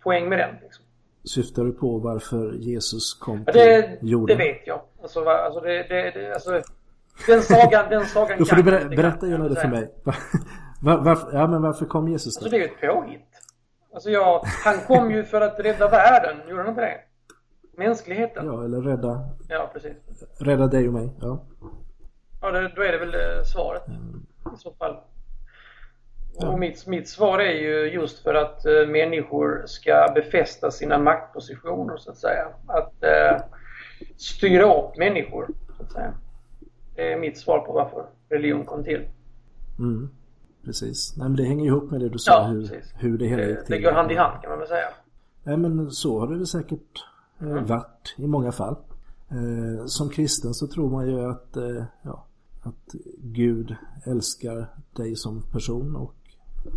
poäng 0.02 0.28
med 0.28 0.38
den? 0.38 0.54
Liksom? 0.62 0.84
Syftar 1.24 1.64
du 1.64 1.72
på 1.72 1.98
varför 1.98 2.52
Jesus 2.52 3.14
kom 3.14 3.44
till 3.44 3.54
det, 3.54 3.98
jorden? 4.02 4.38
Det 4.38 4.44
vet 4.44 4.66
jag. 4.66 4.80
Alltså, 5.02 5.24
alltså, 5.24 5.60
det, 5.60 5.82
det, 5.88 6.10
det, 6.10 6.34
alltså 6.34 6.62
den 7.26 7.42
sagan, 7.42 7.90
den 7.90 8.06
sagan 8.06 8.38
Då 8.38 8.44
får 8.44 8.56
du 8.56 8.62
ber, 8.62 8.96
berätta 8.96 9.26
gärna 9.26 9.48
det 9.48 9.56
för 9.56 9.68
mig. 9.68 9.94
Var, 10.82 10.98
var, 10.98 11.18
ja 11.32 11.46
men 11.46 11.62
varför 11.62 11.86
kom 11.86 12.08
Jesus 12.08 12.36
då? 12.36 12.44
Alltså 12.44 12.50
det 12.50 12.56
är 12.56 12.68
ju 12.68 12.74
ett 12.74 12.80
påhitt. 12.80 13.26
Alltså 13.94 14.10
jag, 14.10 14.40
han 14.64 14.78
kom 14.78 15.10
ju 15.10 15.24
för 15.24 15.40
att 15.40 15.60
rädda 15.60 15.88
världen, 15.88 16.36
gjorde 16.48 16.62
han 16.62 16.70
inte 16.70 16.80
det? 16.80 17.00
Mänskligheten. 17.76 18.46
Ja, 18.46 18.64
eller 18.64 18.80
rädda... 18.80 19.28
Ja, 19.48 19.70
precis. 19.72 19.96
Rädda 20.38 20.66
dig 20.66 20.88
och 20.88 20.94
mig, 20.94 21.12
ja. 21.20 21.44
Ja, 22.40 22.50
det, 22.50 22.72
då 22.76 22.82
är 22.82 22.92
det 22.92 22.98
väl 22.98 23.14
eh, 23.14 23.42
svaret 23.44 23.88
mm. 23.88 24.26
i 24.54 24.58
så 24.58 24.72
fall. 24.72 24.96
Ja. 26.38 26.48
Och 26.48 26.58
mitt, 26.58 26.86
mitt 26.86 27.08
svar 27.08 27.38
är 27.38 27.52
ju 27.52 27.92
just 27.92 28.22
för 28.22 28.34
att 28.34 28.66
uh, 28.66 28.88
människor 28.88 29.62
ska 29.66 30.12
befästa 30.14 30.70
sina 30.70 30.98
maktpositioner 30.98 31.96
så 31.96 32.10
att 32.10 32.16
säga. 32.16 32.48
Att 32.66 32.92
uh, 33.02 33.42
styra 34.16 34.74
upp 34.74 34.96
människor 34.96 35.48
så 35.76 35.82
att 35.82 35.92
säga. 35.92 36.14
Det 37.00 37.12
är 37.12 37.18
mitt 37.18 37.38
svar 37.38 37.58
på 37.58 37.72
varför 37.72 38.06
religion 38.28 38.64
kom 38.64 38.84
till. 38.84 39.08
Mm. 39.78 40.08
Precis. 40.64 41.16
Nej 41.16 41.28
men 41.28 41.36
det 41.36 41.44
hänger 41.44 41.64
ihop 41.64 41.90
med 41.90 42.00
det 42.00 42.08
du 42.08 42.18
sa 42.18 42.32
ja, 42.32 42.46
hur, 42.46 42.82
hur 42.94 43.18
det 43.18 43.26
hela 43.26 43.42
gick 43.42 43.64
till. 43.64 43.74
Det 43.76 43.82
går 43.82 43.92
hand 43.92 44.12
i 44.12 44.14
hand 44.14 44.42
kan 44.42 44.50
man 44.50 44.58
väl 44.58 44.68
säga. 44.68 44.86
Nej 45.44 45.56
men 45.56 45.90
så 45.90 46.20
har 46.20 46.26
det 46.26 46.36
väl 46.36 46.46
säkert 46.46 47.04
mm. 47.40 47.66
varit 47.66 48.14
i 48.16 48.26
många 48.26 48.52
fall. 48.52 48.76
Eh, 49.28 49.86
som 49.86 50.08
kristen 50.10 50.54
så 50.54 50.66
tror 50.66 50.90
man 50.90 51.06
ju 51.06 51.20
att, 51.20 51.56
eh, 51.56 51.84
ja, 52.02 52.26
att 52.62 52.94
Gud 53.18 53.76
älskar 54.04 54.66
dig 54.96 55.16
som 55.16 55.42
person 55.42 55.96
och 55.96 56.14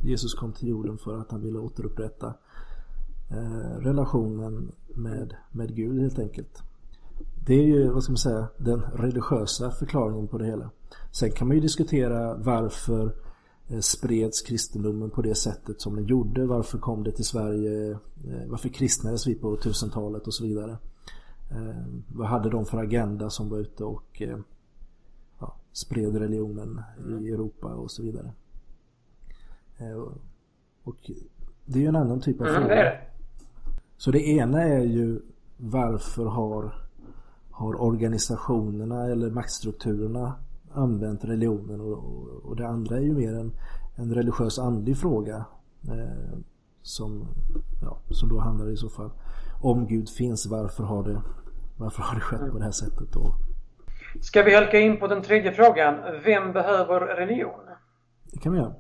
Jesus 0.04 0.34
kom 0.34 0.54
till 0.54 0.68
jorden 0.68 0.98
för 0.98 1.18
att 1.18 1.32
han 1.32 1.42
ville 1.42 1.60
återupprätta 1.60 2.34
eh, 3.32 3.78
relationen 3.80 4.72
med, 4.88 5.36
med 5.52 5.76
Gud 5.76 6.02
helt 6.02 6.20
enkelt. 6.20 6.64
Det 7.46 7.54
är 7.54 7.64
ju, 7.64 7.90
vad 7.90 8.04
ska 8.04 8.12
man 8.12 8.18
säga, 8.18 8.48
den 8.58 8.82
religiösa 8.82 9.72
förklaringen 9.72 10.28
på 10.28 10.38
det 10.38 10.46
hela. 10.46 10.70
Sen 11.12 11.32
kan 11.32 11.48
man 11.48 11.56
ju 11.58 11.62
diskutera 11.62 12.36
varför 12.36 13.16
spreds 13.82 14.42
kristendomen 14.42 15.10
på 15.10 15.22
det 15.22 15.36
sättet 15.36 15.82
som 15.82 15.96
den 15.96 16.06
gjorde. 16.06 16.46
Varför 16.46 16.78
kom 16.78 17.04
det 17.04 17.12
till 17.12 17.26
Sverige? 17.26 17.98
Varför 18.48 18.70
kristnades 18.70 19.28
vi 19.28 19.36
på 19.36 19.56
tusentalet 19.56 20.28
och 20.28 20.34
så 20.34 20.44
vidare. 20.44 20.78
Eh, 21.54 21.86
vad 22.08 22.28
hade 22.28 22.50
de 22.50 22.66
för 22.66 22.78
agenda 22.78 23.30
som 23.30 23.50
var 23.50 23.58
ute 23.58 23.84
och 23.84 24.22
eh, 24.22 24.38
ja, 25.40 25.56
spred 25.72 26.16
religionen 26.16 26.82
i 27.22 27.30
Europa 27.30 27.68
och 27.68 27.92
så 27.92 28.04
vidare. 28.04 28.32
Eh, 29.78 30.08
och 30.84 31.12
det 31.66 31.80
är 31.80 31.82
ju 31.82 31.88
en 31.88 31.96
annan 31.96 32.22
typ 32.22 32.42
av 32.42 32.48
mm, 32.48 32.62
fråga. 32.62 32.92
Så 33.98 34.12
det 34.12 34.28
ena 34.28 34.62
är 34.62 34.84
ju 34.84 35.22
varför 35.58 36.26
har, 36.26 36.83
har 37.54 37.82
organisationerna 37.82 39.06
eller 39.06 39.30
maktstrukturerna 39.30 40.34
använt 40.74 41.26
religionen 41.26 41.82
och, 41.82 42.04
och, 42.44 42.56
det 42.56 42.68
andra 42.68 42.98
är 42.98 43.02
ju 43.02 43.14
mer 43.14 43.34
en, 43.34 43.52
en 43.96 44.14
religiös 44.14 44.60
andlig 44.60 44.98
fråga 44.98 45.46
eh, 45.90 46.38
som, 46.82 47.28
ja, 47.82 47.98
som 48.10 48.30
då 48.30 48.40
handlar 48.40 48.70
i 48.70 48.78
så 48.78 48.90
fall 48.90 49.10
om 49.62 49.88
Gud 49.88 50.10
finns, 50.10 50.46
varför 50.46 50.84
har 50.84 51.04
det 51.04 51.22
varför 51.78 52.04
har 52.04 52.16
det 52.16 52.22
skett 52.22 52.52
på 52.52 52.58
det 52.58 52.64
här 52.64 52.72
sättet 52.72 53.12
då? 53.14 53.36
Ska 54.22 54.44
vi 54.44 54.56
halka 54.56 54.80
in 54.80 55.00
på 55.00 55.08
den 55.08 55.22
tredje 55.22 55.52
frågan? 55.52 55.96
Vem 56.26 56.54
behöver 56.54 57.00
religion? 57.00 57.60
Det 58.32 58.40
kan 58.40 58.54
vi 58.54 58.60
göra. 58.60 58.74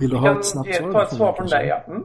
Vill 0.00 0.10
du 0.10 0.16
vi 0.16 0.26
ha 0.26 0.38
ett 0.38 0.46
snabbt 0.46 0.74
svar? 0.74 0.92
ta 0.92 1.02
ett 1.02 1.14
svar 1.14 1.32
från 1.32 1.46
dig, 1.46 1.66
ja. 1.66 1.82
Mm. 1.86 2.04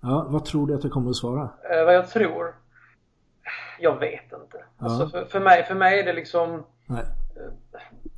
Ja, 0.00 0.26
vad 0.28 0.44
tror 0.44 0.66
du 0.66 0.74
att 0.74 0.84
jag 0.84 0.92
kommer 0.92 1.10
att 1.10 1.16
svara? 1.16 1.42
Eh, 1.42 1.84
vad 1.84 1.94
jag 1.94 2.08
tror? 2.08 2.54
Jag 3.80 4.00
vet 4.00 4.22
inte. 4.22 4.64
Ja. 4.78 4.84
Alltså 4.86 5.08
för, 5.08 5.24
för, 5.24 5.40
mig, 5.40 5.64
för 5.64 5.74
mig 5.74 6.00
är 6.00 6.04
det 6.04 6.12
liksom... 6.12 6.62
Nej. 6.86 7.04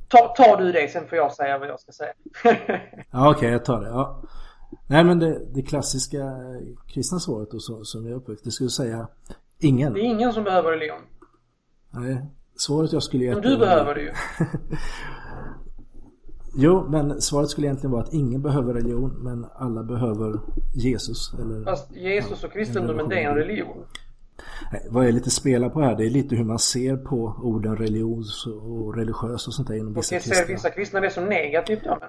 Ta, 0.07 0.33
ta 0.37 0.57
du 0.57 0.71
det, 0.71 0.91
sen 0.91 1.07
får 1.07 1.17
jag 1.17 1.33
säga 1.33 1.57
vad 1.57 1.67
jag 1.67 1.79
ska 1.79 1.91
säga. 1.91 2.13
ja, 3.11 3.29
Okej, 3.29 3.29
okay, 3.29 3.51
jag 3.51 3.65
tar 3.65 3.81
det. 3.81 3.87
Ja. 3.87 4.21
Nej, 4.87 5.03
men 5.03 5.19
det, 5.19 5.39
det 5.53 5.61
klassiska 5.61 6.17
kristna 6.87 7.19
svaret 7.19 7.51
då, 7.51 7.59
som, 7.59 7.85
som 7.85 8.07
jag 8.07 8.15
uppväxt, 8.15 8.45
det 8.45 8.51
skulle 8.51 8.69
säga 8.69 9.07
ingen. 9.59 9.93
Det 9.93 9.99
är 9.99 10.03
ingen 10.03 10.33
som 10.33 10.43
behöver 10.43 10.71
religion. 10.71 11.01
Nej, 11.89 12.25
svaret 12.55 12.93
jag 12.93 13.03
skulle 13.03 13.23
ge... 13.23 13.33
Men 13.33 13.41
du 13.41 13.57
behöver 13.57 13.95
det 13.95 14.01
ju. 14.01 14.13
Jo, 16.55 16.87
men 16.89 17.21
svaret 17.21 17.49
skulle 17.49 17.67
egentligen 17.67 17.91
vara 17.91 18.03
att 18.03 18.13
ingen 18.13 18.41
behöver 18.41 18.73
religion, 18.73 19.11
men 19.19 19.45
alla 19.55 19.83
behöver 19.83 20.39
Jesus. 20.73 21.33
Eller, 21.33 21.63
Fast 21.63 21.91
Jesus 21.95 22.43
och 22.43 22.51
kristendomen, 22.51 23.09
det 23.09 23.23
är 23.23 23.29
en 23.29 23.35
religion. 23.35 23.85
Nej, 24.71 24.87
vad 24.89 25.07
jag 25.07 25.13
lite 25.13 25.29
spelar 25.29 25.69
på 25.69 25.81
här, 25.81 25.95
det 25.95 26.05
är 26.05 26.09
lite 26.09 26.35
hur 26.35 26.43
man 26.43 26.59
ser 26.59 26.97
på 26.97 27.35
orden 27.41 27.75
religions 27.75 28.47
och 28.47 28.95
religiös 28.95 29.47
och 29.47 29.53
sånt 29.53 29.67
där 29.67 29.75
inom 29.75 29.93
vissa 29.93 30.15
kristna. 30.15 30.35
Ser 30.35 30.47
vissa 30.47 30.69
kristna 30.69 30.99
det 30.99 31.11
som 31.11 31.25
negativt 31.25 31.83
då, 31.83 31.99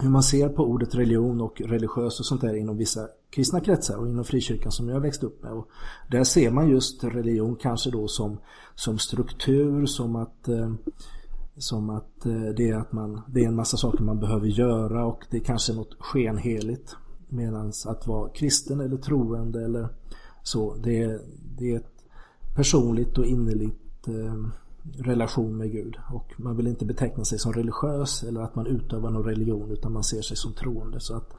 hur 0.00 0.10
man 0.10 0.22
ser 0.22 0.48
på 0.48 0.64
ordet 0.64 0.94
religion 0.94 1.40
och 1.40 1.60
religiös 1.60 2.20
och 2.20 2.26
sånt 2.26 2.40
där 2.40 2.54
inom 2.54 2.76
vissa 2.76 3.08
kristna 3.30 3.60
kretsar 3.60 3.96
och 3.96 4.08
inom 4.08 4.24
frikyrkan 4.24 4.72
som 4.72 4.88
jag 4.88 5.00
växt 5.00 5.22
upp 5.22 5.42
med. 5.42 5.52
Och 5.52 5.68
där 6.10 6.24
ser 6.24 6.50
man 6.50 6.68
just 6.68 7.04
religion 7.04 7.56
kanske 7.56 7.90
då 7.90 8.08
som, 8.08 8.38
som 8.74 8.98
struktur, 8.98 9.86
som 9.86 10.16
att 10.16 10.48
eh, 10.48 10.72
som 11.56 11.90
att 11.90 12.26
eh, 12.26 12.42
det 12.56 12.70
är 12.70 12.76
att 12.76 12.92
man, 12.92 13.22
det 13.28 13.44
är 13.44 13.48
en 13.48 13.56
massa 13.56 13.76
saker 13.76 14.04
man 14.04 14.20
behöver 14.20 14.46
göra 14.46 15.06
och 15.06 15.24
det 15.30 15.36
är 15.36 15.44
kanske 15.44 15.72
något 15.72 15.96
skenheligt. 15.98 16.96
Medan 17.28 17.72
att 17.86 18.06
vara 18.06 18.28
kristen 18.28 18.80
eller 18.80 18.96
troende 18.96 19.64
eller 19.64 19.88
så, 20.42 20.74
det 20.74 21.02
är, 21.02 21.20
det 21.58 21.72
är 21.72 21.76
ett 21.76 22.04
personligt 22.54 23.18
och 23.18 23.26
innerligt 23.26 24.08
eh, 24.08 24.34
relation 24.98 25.56
med 25.56 25.72
Gud. 25.72 25.96
Och 26.12 26.32
man 26.36 26.56
vill 26.56 26.66
inte 26.66 26.84
beteckna 26.84 27.24
sig 27.24 27.38
som 27.38 27.52
religiös 27.52 28.22
eller 28.22 28.40
att 28.40 28.54
man 28.54 28.66
utövar 28.66 29.10
någon 29.10 29.24
religion 29.24 29.70
utan 29.70 29.92
man 29.92 30.04
ser 30.04 30.22
sig 30.22 30.36
som 30.36 30.52
troende. 30.52 31.00
Så 31.00 31.16
att 31.16 31.30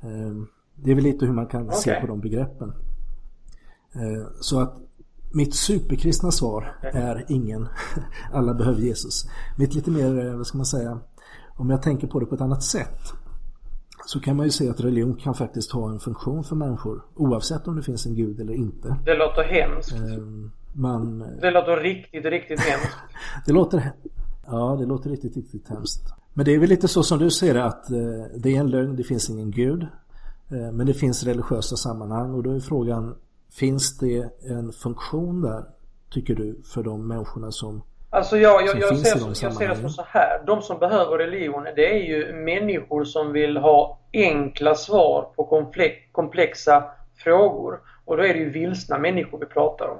eh, 0.00 0.42
Det 0.74 0.90
är 0.90 0.94
väl 0.94 1.04
lite 1.04 1.26
hur 1.26 1.32
man 1.32 1.46
kan 1.46 1.66
okay. 1.66 1.80
se 1.80 2.00
på 2.00 2.06
de 2.06 2.20
begreppen. 2.20 2.72
Eh, 3.92 4.26
så 4.40 4.60
att 4.60 4.76
mitt 5.32 5.54
superkristna 5.54 6.30
svar 6.30 6.78
är 6.82 7.24
ingen. 7.28 7.68
Alla 8.32 8.54
behöver 8.54 8.80
Jesus. 8.80 9.28
Mitt 9.58 9.74
lite 9.74 9.90
mer, 9.90 10.26
eh, 10.26 10.36
vad 10.36 10.46
ska 10.46 10.58
man 10.58 10.66
säga, 10.66 11.00
om 11.56 11.70
jag 11.70 11.82
tänker 11.82 12.06
på 12.06 12.20
det 12.20 12.26
på 12.26 12.34
ett 12.34 12.40
annat 12.40 12.62
sätt 12.62 13.12
så 14.06 14.20
kan 14.20 14.36
man 14.36 14.46
ju 14.46 14.50
se 14.50 14.68
att 14.68 14.80
religion 14.80 15.16
kan 15.16 15.34
faktiskt 15.34 15.72
ha 15.72 15.90
en 15.90 16.00
funktion 16.00 16.44
för 16.44 16.56
människor 16.56 17.02
oavsett 17.14 17.68
om 17.68 17.76
det 17.76 17.82
finns 17.82 18.06
en 18.06 18.14
gud 18.14 18.40
eller 18.40 18.52
inte. 18.52 18.96
Det 19.04 19.14
låter 19.14 19.42
hemskt. 19.42 19.92
Ehm, 19.92 20.50
man... 20.72 21.18
Det 21.18 21.50
låter 21.50 21.76
riktigt, 21.76 22.24
riktigt 22.24 22.60
hemskt. 22.60 22.96
det 23.46 23.52
låter... 23.52 23.92
Ja, 24.46 24.76
det 24.80 24.86
låter 24.86 25.10
riktigt, 25.10 25.36
riktigt 25.36 25.68
hemskt. 25.68 26.14
Men 26.34 26.44
det 26.44 26.54
är 26.54 26.58
väl 26.58 26.68
lite 26.68 26.88
så 26.88 27.02
som 27.02 27.18
du 27.18 27.30
ser 27.30 27.54
det 27.54 27.64
att 27.64 27.90
eh, 27.90 27.98
det 28.36 28.56
är 28.56 28.60
en 28.60 28.70
lögn, 28.70 28.96
det 28.96 29.04
finns 29.04 29.30
ingen 29.30 29.50
gud. 29.50 29.82
Eh, 30.50 30.72
men 30.72 30.86
det 30.86 30.94
finns 30.94 31.24
religiösa 31.24 31.76
sammanhang 31.76 32.34
och 32.34 32.42
då 32.42 32.50
är 32.50 32.60
frågan 32.60 33.14
Finns 33.52 33.98
det 33.98 34.30
en 34.50 34.72
funktion 34.72 35.40
där, 35.40 35.64
tycker 36.10 36.34
du, 36.34 36.62
för 36.64 36.82
de 36.82 37.08
människorna 37.08 37.52
som 37.52 37.82
Alltså 38.12 38.38
jag, 38.38 38.66
jag, 38.66 38.78
jag, 38.78 38.98
ser, 38.98 39.44
jag 39.44 39.54
ser 39.54 39.68
det 39.68 39.76
som 39.76 39.90
så 39.90 40.04
här. 40.06 40.42
De 40.46 40.62
som 40.62 40.78
behöver 40.78 41.18
religion 41.18 41.64
det 41.76 41.94
är 41.94 42.04
ju 42.04 42.32
människor 42.32 43.04
som 43.04 43.32
vill 43.32 43.56
ha 43.56 43.98
enkla 44.12 44.74
svar 44.74 45.32
på 45.36 45.66
komplexa 46.12 46.84
frågor. 47.16 47.80
Och 48.04 48.16
då 48.16 48.22
är 48.22 48.34
det 48.34 48.40
ju 48.40 48.50
vilsna 48.50 48.98
människor 48.98 49.38
vi 49.38 49.46
pratar 49.46 49.88
om. 49.88 49.98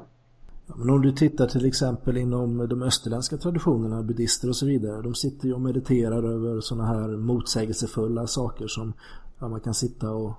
Men 0.77 0.91
om 0.91 1.03
du 1.03 1.13
tittar 1.13 1.47
till 1.47 1.67
exempel 1.67 2.17
inom 2.17 2.69
de 2.69 2.83
österländska 2.83 3.37
traditionerna, 3.37 4.03
buddister 4.03 4.49
och 4.49 4.57
så 4.57 4.67
vidare. 4.67 5.03
De 5.03 5.15
sitter 5.15 5.47
ju 5.47 5.55
och 5.55 5.61
mediterar 5.61 6.33
över 6.35 6.61
sådana 6.61 6.87
här 6.87 7.09
motsägelsefulla 7.09 8.27
saker 8.27 8.67
som 8.67 8.93
ja, 9.41 9.49
man 9.49 9.61
kan 9.61 9.75
sitta 9.75 10.11
och 10.11 10.33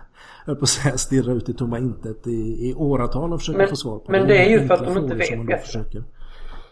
på 0.46 0.52
att 0.52 0.68
säga, 0.68 0.98
stirra 0.98 1.32
ut 1.32 1.48
i 1.48 1.54
tomma 1.54 1.78
intet 1.78 2.26
i, 2.26 2.68
i 2.70 2.74
åratal 2.76 3.32
och 3.32 3.40
försöka 3.40 3.58
men, 3.58 3.68
få 3.68 3.76
svar 3.76 3.98
på. 3.98 4.12
Men 4.12 4.20
det, 4.20 4.28
det 4.28 4.46
är 4.46 4.50
ju 4.50 4.66
för 4.66 4.74
att 4.74 4.94
de 4.94 4.98
inte 4.98 5.14
vet 5.14 5.46
bättre. 5.46 6.04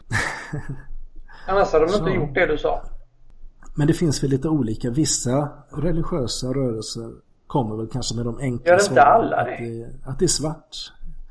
Annars 1.46 1.72
hade 1.72 1.84
de 1.84 1.92
så. 1.92 1.98
inte 1.98 2.10
gjort 2.10 2.34
det 2.34 2.46
du 2.46 2.58
sa. 2.58 2.82
Men 3.74 3.86
det 3.86 3.94
finns 3.94 4.22
väl 4.22 4.30
lite 4.30 4.48
olika. 4.48 4.90
Vissa 4.90 5.48
religiösa 5.70 6.46
rörelser 6.46 7.10
kommer 7.46 7.76
väl 7.76 7.88
kanske 7.88 8.16
med 8.16 8.24
de 8.24 8.38
enkla 8.38 8.78
svaren. 8.78 8.78
Gör 8.78 8.90
inte 8.90 9.02
alla? 9.02 9.36
Att, 9.36 9.58
det? 9.58 9.88
att 10.04 10.18
det 10.18 10.24
är 10.24 10.28
svart. 10.28 10.76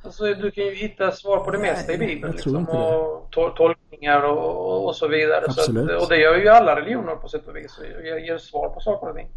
Alltså 0.04 0.24
du 0.24 0.52
kan 0.52 0.64
ju 0.64 0.76
hitta 0.76 1.12
svar 1.12 1.40
på 1.40 1.52
det 1.52 1.58
Nej, 1.58 1.72
mesta 1.72 1.94
i 1.94 1.98
Bibeln. 1.98 2.22
Jag 2.22 2.32
liksom, 2.32 2.70
och 2.70 3.32
tol 3.32 3.52
tolkningar 3.56 4.24
och, 4.24 4.88
och, 4.88 4.96
så 4.96 5.08
vidare. 5.08 5.46
Absolut. 5.48 5.90
Så 5.90 5.96
att, 5.96 6.04
och 6.04 6.10
det 6.10 6.18
gör 6.18 6.38
ju 6.38 6.48
alla 6.48 6.76
religioner 6.76 7.16
på 7.16 7.28
sätt 7.28 7.48
och 7.48 7.56
vis. 7.56 7.80
Ger, 8.04 8.18
ger 8.18 8.38
svar 8.38 8.70
på 8.70 8.80
saker 8.80 9.10
och 9.10 9.16
ting. 9.16 9.28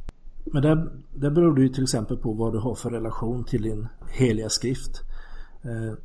Men 0.45 0.63
där, 0.63 0.89
där 1.15 1.31
beror 1.31 1.55
det 1.55 1.63
ju 1.63 1.69
till 1.69 1.83
exempel 1.83 2.17
på 2.17 2.33
vad 2.33 2.53
du 2.53 2.59
har 2.59 2.75
för 2.75 2.91
relation 2.91 3.45
till 3.45 3.63
din 3.63 3.89
heliga 4.11 4.49
skrift. 4.49 5.03
Eh, 5.65 5.99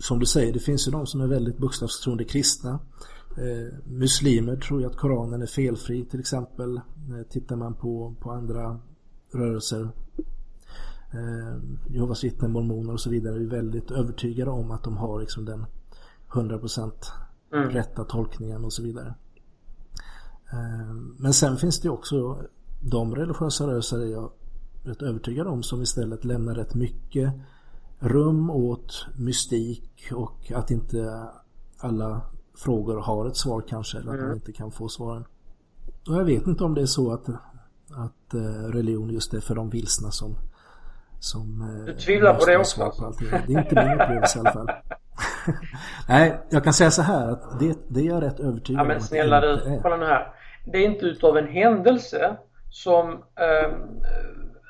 som 0.00 0.18
du 0.18 0.26
säger, 0.26 0.52
det 0.52 0.58
finns 0.58 0.88
ju 0.88 0.92
de 0.92 1.06
som 1.06 1.20
är 1.20 1.26
väldigt 1.26 1.58
bokstavstroende 1.58 2.24
kristna. 2.24 2.78
Eh, 3.36 3.78
muslimer 3.84 4.56
tror 4.56 4.80
ju 4.80 4.86
att 4.86 4.96
Koranen 4.96 5.42
är 5.42 5.46
felfri 5.46 6.04
till 6.04 6.20
exempel. 6.20 6.76
Eh, 6.76 7.22
tittar 7.30 7.56
man 7.56 7.74
på, 7.74 8.14
på 8.20 8.30
andra 8.30 8.80
rörelser 9.32 9.90
eh, 11.12 11.56
Jehovas 11.94 12.24
vittnen, 12.24 12.52
mormoner 12.52 12.92
och 12.92 13.00
så 13.00 13.10
vidare 13.10 13.34
är 13.34 13.46
väldigt 13.46 13.90
övertygade 13.90 14.50
om 14.50 14.70
att 14.70 14.84
de 14.84 14.96
har 14.96 15.20
liksom 15.20 15.44
den 15.44 15.66
100% 16.30 16.92
mm. 17.52 17.70
rätta 17.70 18.04
tolkningen 18.04 18.64
och 18.64 18.72
så 18.72 18.82
vidare. 18.82 19.14
Eh, 20.52 20.94
men 21.18 21.32
sen 21.32 21.56
finns 21.56 21.80
det 21.80 21.90
också 21.90 22.42
de 22.80 23.14
religiösa 23.14 23.66
rörelser 23.66 24.00
är 24.00 24.06
jag 24.06 24.32
rätt 24.84 25.02
övertygad 25.02 25.46
om 25.46 25.62
som 25.62 25.82
istället 25.82 26.24
lämnar 26.24 26.54
rätt 26.54 26.74
mycket 26.74 27.34
rum 27.98 28.50
åt 28.50 29.06
mystik 29.16 30.12
och 30.12 30.52
att 30.54 30.70
inte 30.70 31.28
alla 31.78 32.20
frågor 32.56 33.00
har 33.00 33.26
ett 33.26 33.36
svar 33.36 33.62
kanske 33.68 33.98
eller 33.98 34.10
att 34.10 34.14
mm. 34.14 34.26
man 34.26 34.36
inte 34.36 34.52
kan 34.52 34.70
få 34.70 34.88
svaren. 34.88 35.24
Och 36.08 36.14
jag 36.14 36.24
vet 36.24 36.46
inte 36.46 36.64
om 36.64 36.74
det 36.74 36.82
är 36.82 36.86
så 36.86 37.12
att, 37.12 37.28
att 37.90 38.34
eh, 38.34 38.68
religion 38.68 39.10
just 39.10 39.34
är 39.34 39.40
för 39.40 39.54
de 39.54 39.70
vilsna 39.70 40.10
som 40.10 40.36
som 41.20 41.60
eh, 41.60 41.84
Du 41.84 41.94
tvivlar 41.94 42.34
på 42.34 42.44
det 42.44 42.56
också? 42.56 42.90
På 42.98 43.06
allting. 43.06 43.28
Det 43.46 43.54
är 43.54 43.58
inte 43.58 43.74
min 43.74 44.00
upplevelse 44.00 44.38
i 44.38 44.40
alla 44.40 44.52
fall. 44.52 44.70
Nej, 46.08 46.40
jag 46.50 46.64
kan 46.64 46.72
säga 46.72 46.90
så 46.90 47.02
här 47.02 47.28
att 47.28 47.60
det, 47.60 47.78
det 47.88 48.00
är 48.00 48.04
jag 48.04 48.22
rätt 48.22 48.40
övertygad 48.40 48.80
om. 48.80 48.88
Ja 48.88 48.94
men 48.94 49.02
snälla 49.02 49.40
du, 49.40 49.80
kolla 49.82 49.96
nu 49.96 50.06
här. 50.06 50.34
Det 50.64 50.78
är 50.78 50.90
inte 50.90 51.06
utav 51.06 51.36
en 51.36 51.48
händelse 51.48 52.36
som 52.70 53.12
eh, 53.12 53.72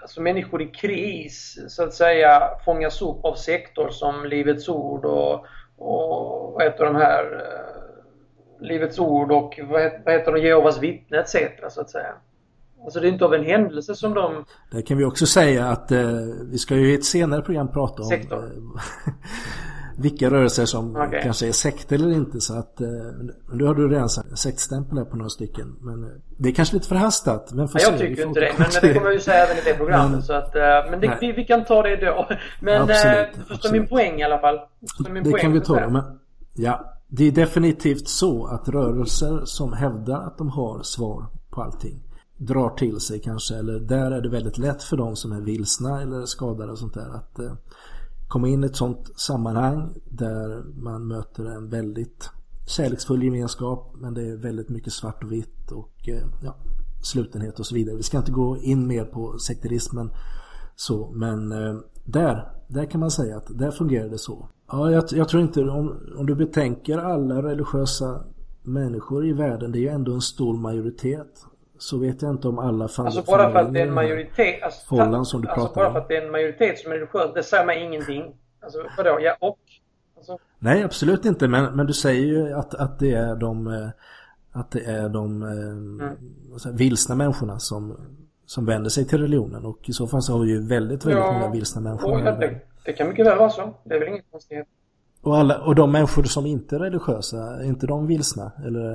alltså 0.06 0.20
människor 0.20 0.62
i 0.62 0.66
kris 0.66 1.58
så 1.68 1.82
att 1.82 1.94
säga 1.94 2.50
fångas 2.64 3.02
upp 3.02 3.24
av 3.24 3.34
sektor 3.34 3.90
som 3.90 4.24
Livets 4.24 4.68
Ord 4.68 5.04
och, 5.04 5.34
och 5.76 6.52
vad 6.52 6.62
heter 6.62 6.84
de 6.84 6.96
här 6.96 7.24
eh, 7.34 8.66
Livets 8.66 8.98
Ord 8.98 9.32
och 9.32 9.60
vad 9.68 9.82
heter, 9.82 10.02
vad 10.04 10.14
heter 10.14 10.32
de, 10.32 10.40
Jehovas 10.40 10.82
vittne 10.82 11.18
etc. 11.18 11.34
så 11.68 11.80
att 11.80 11.90
säga. 11.90 12.14
Alltså 12.84 13.00
det 13.00 13.08
är 13.08 13.12
inte 13.12 13.24
av 13.24 13.34
en 13.34 13.44
händelse 13.44 13.94
som 13.94 14.14
de... 14.14 14.44
Där 14.70 14.82
kan 14.82 14.98
vi 14.98 15.04
också 15.04 15.26
säga 15.26 15.66
att 15.66 15.92
eh, 15.92 16.10
vi 16.50 16.58
ska 16.58 16.74
ju 16.74 16.92
i 16.92 16.94
ett 16.94 17.04
senare 17.04 17.42
program 17.42 17.72
prata 17.72 18.02
om 18.02 18.08
sektor. 18.08 18.52
Vilka 19.98 20.30
rörelser 20.30 20.64
som 20.64 20.96
okay. 20.96 21.22
kanske 21.22 21.48
är 21.48 21.52
sekt 21.52 21.92
eller 21.92 22.12
inte. 22.12 22.40
Så 22.40 22.58
att, 22.58 22.80
eh, 22.80 22.86
nu 23.52 23.64
har 23.64 23.74
du 23.74 23.88
redan 23.88 24.08
sagt 24.08 24.38
sektstämpel 24.38 24.98
här 24.98 25.04
på 25.04 25.16
några 25.16 25.28
stycken. 25.28 25.76
Men 25.80 26.04
eh, 26.04 26.10
det 26.36 26.48
är 26.48 26.52
kanske 26.52 26.74
lite 26.74 26.88
förhastat. 26.88 27.52
Men 27.52 27.68
jag 27.72 27.82
se, 27.82 27.98
tycker 27.98 28.26
inte 28.26 28.40
det. 28.40 28.52
Men, 28.58 28.66
men, 28.72 28.88
det 28.88 28.94
kommer 28.94 29.06
jag 29.06 29.14
ju 29.14 29.20
säga 29.20 29.44
även 29.44 29.56
i 29.56 29.60
det 29.64 29.74
programmet. 29.74 30.10
Men, 30.10 30.22
så 30.22 30.32
att, 30.32 30.56
eh, 30.56 30.62
men 30.90 31.00
det, 31.00 31.18
vi, 31.20 31.32
vi, 31.32 31.44
kan 31.44 31.64
ta 31.64 31.82
det 31.82 31.96
då. 31.96 32.28
Men 32.60 32.82
absolut, 32.82 33.28
du 33.34 33.44
förstår 33.44 33.72
min 33.72 33.88
poäng 33.88 34.20
i 34.20 34.24
alla 34.24 34.38
fall. 34.38 34.60
det 34.98 35.30
poäng, 35.30 35.42
kan 35.42 35.52
vi 35.52 35.60
ta. 35.60 35.88
Men, 35.88 36.02
ja, 36.54 36.92
det 37.08 37.24
är 37.24 37.32
definitivt 37.32 38.08
så 38.08 38.46
att 38.46 38.68
rörelser 38.68 39.40
som 39.44 39.72
hävdar 39.72 40.22
att 40.22 40.38
de 40.38 40.48
har 40.48 40.82
svar 40.82 41.26
på 41.50 41.62
allting 41.62 42.02
drar 42.38 42.70
till 42.70 43.00
sig 43.00 43.20
kanske 43.20 43.54
eller 43.54 43.80
där 43.80 44.10
är 44.10 44.20
det 44.20 44.28
väldigt 44.28 44.58
lätt 44.58 44.82
för 44.82 44.96
de 44.96 45.16
som 45.16 45.32
är 45.32 45.40
vilsna 45.40 46.02
eller 46.02 46.26
skadade 46.26 46.72
och 46.72 46.78
sånt 46.78 46.94
där 46.94 47.14
att 47.14 47.40
komma 48.28 48.48
in 48.48 48.64
i 48.64 48.66
ett 48.66 48.76
sånt 48.76 49.10
sammanhang 49.16 49.94
där 50.04 50.62
man 50.82 51.06
möter 51.06 51.44
en 51.44 51.68
väldigt 51.68 52.30
kärleksfull 52.66 53.22
gemenskap 53.22 53.94
men 53.96 54.14
det 54.14 54.22
är 54.22 54.36
väldigt 54.36 54.68
mycket 54.68 54.92
svart 54.92 55.24
och 55.24 55.32
vitt 55.32 55.72
och 55.72 56.08
eh, 56.08 56.26
ja, 56.42 56.56
slutenhet 57.02 57.58
och 57.60 57.66
så 57.66 57.74
vidare. 57.74 57.96
Vi 57.96 58.02
ska 58.02 58.18
inte 58.18 58.32
gå 58.32 58.56
in 58.56 58.86
mer 58.86 59.04
på 59.04 59.38
sekterismen 59.38 60.10
så 60.76 61.10
men 61.10 61.52
eh, 61.52 61.76
där, 62.04 62.52
där 62.68 62.84
kan 62.84 63.00
man 63.00 63.10
säga 63.10 63.36
att 63.36 63.58
där 63.58 63.70
fungerar 63.70 64.08
det 64.08 64.18
så. 64.18 64.48
Ja, 64.68 64.90
jag, 64.90 65.04
jag 65.10 65.28
tror 65.28 65.42
inte, 65.42 65.62
om, 65.62 65.96
om 66.18 66.26
du 66.26 66.34
betänker 66.34 66.98
alla 66.98 67.42
religiösa 67.42 68.24
människor 68.62 69.26
i 69.26 69.32
världen, 69.32 69.72
det 69.72 69.78
är 69.78 69.80
ju 69.80 69.88
ändå 69.88 70.14
en 70.14 70.20
stor 70.20 70.56
majoritet 70.56 71.46
så 71.78 71.98
vet 71.98 72.22
jag 72.22 72.30
inte 72.30 72.48
om 72.48 72.58
alla 72.58 72.88
faller 72.88 73.06
Alltså 73.06 73.32
bara 73.32 73.52
för 73.52 73.58
att 73.58 73.72
det 73.72 73.80
är 73.80 73.86
en 73.86 73.94
majoritet 73.94 74.62
alltså, 74.62 74.86
Follan 74.88 75.24
som 75.24 75.42
du 75.42 75.48
alltså 75.48 75.66
pratar 75.66 75.82
bara 75.82 75.92
för 75.92 76.00
att 76.00 76.08
det 76.08 76.16
är 76.16 76.22
en 76.22 76.30
majoritet 76.30 76.78
som 76.78 76.92
är 76.92 76.96
religiös, 76.96 77.34
det 77.34 77.42
säger 77.42 77.66
mig 77.66 77.82
ingenting. 77.82 78.34
Alltså 78.60 78.78
vadå, 78.96 79.18
ja 79.20 79.36
och? 79.40 79.58
Alltså... 80.16 80.38
Nej, 80.58 80.82
absolut 80.82 81.24
inte. 81.24 81.48
Men, 81.48 81.76
men 81.76 81.86
du 81.86 81.92
säger 81.92 82.26
ju 82.26 82.52
att, 82.52 82.74
att 82.74 82.98
det 82.98 83.12
är 83.12 83.36
de, 83.36 83.66
eh, 83.66 83.88
att 84.52 84.70
det 84.70 84.80
är 84.80 85.08
de 85.08 85.42
mm. 85.42 86.16
vilsna 86.76 87.14
människorna 87.14 87.58
som, 87.58 87.96
som 88.46 88.66
vänder 88.66 88.90
sig 88.90 89.06
till 89.06 89.20
religionen. 89.20 89.64
Och 89.64 89.88
i 89.88 89.92
så 89.92 90.06
fall 90.06 90.22
så 90.22 90.32
har 90.32 90.40
vi 90.40 90.50
ju 90.50 90.66
väldigt, 90.66 91.04
väldigt 91.04 91.24
ja, 91.24 91.32
många 91.32 91.50
vilsna 91.50 91.80
människor. 91.80 92.20
Ja, 92.20 92.32
det, 92.32 92.60
det 92.84 92.92
kan 92.92 93.08
mycket 93.08 93.26
väl 93.26 93.38
vara 93.38 93.50
så. 93.50 93.74
Det 93.84 93.94
är 93.94 93.98
väl 93.98 94.08
inget 94.08 94.30
konstigt. 94.30 94.66
Och, 95.26 95.36
alla, 95.36 95.58
och 95.58 95.74
de 95.74 95.92
människor 95.92 96.22
som 96.22 96.46
inte 96.46 96.76
är 96.76 96.80
religiösa, 96.80 97.36
är 97.36 97.64
inte 97.64 97.86
de 97.86 98.06
vilsna? 98.06 98.52
Eller 98.66 98.92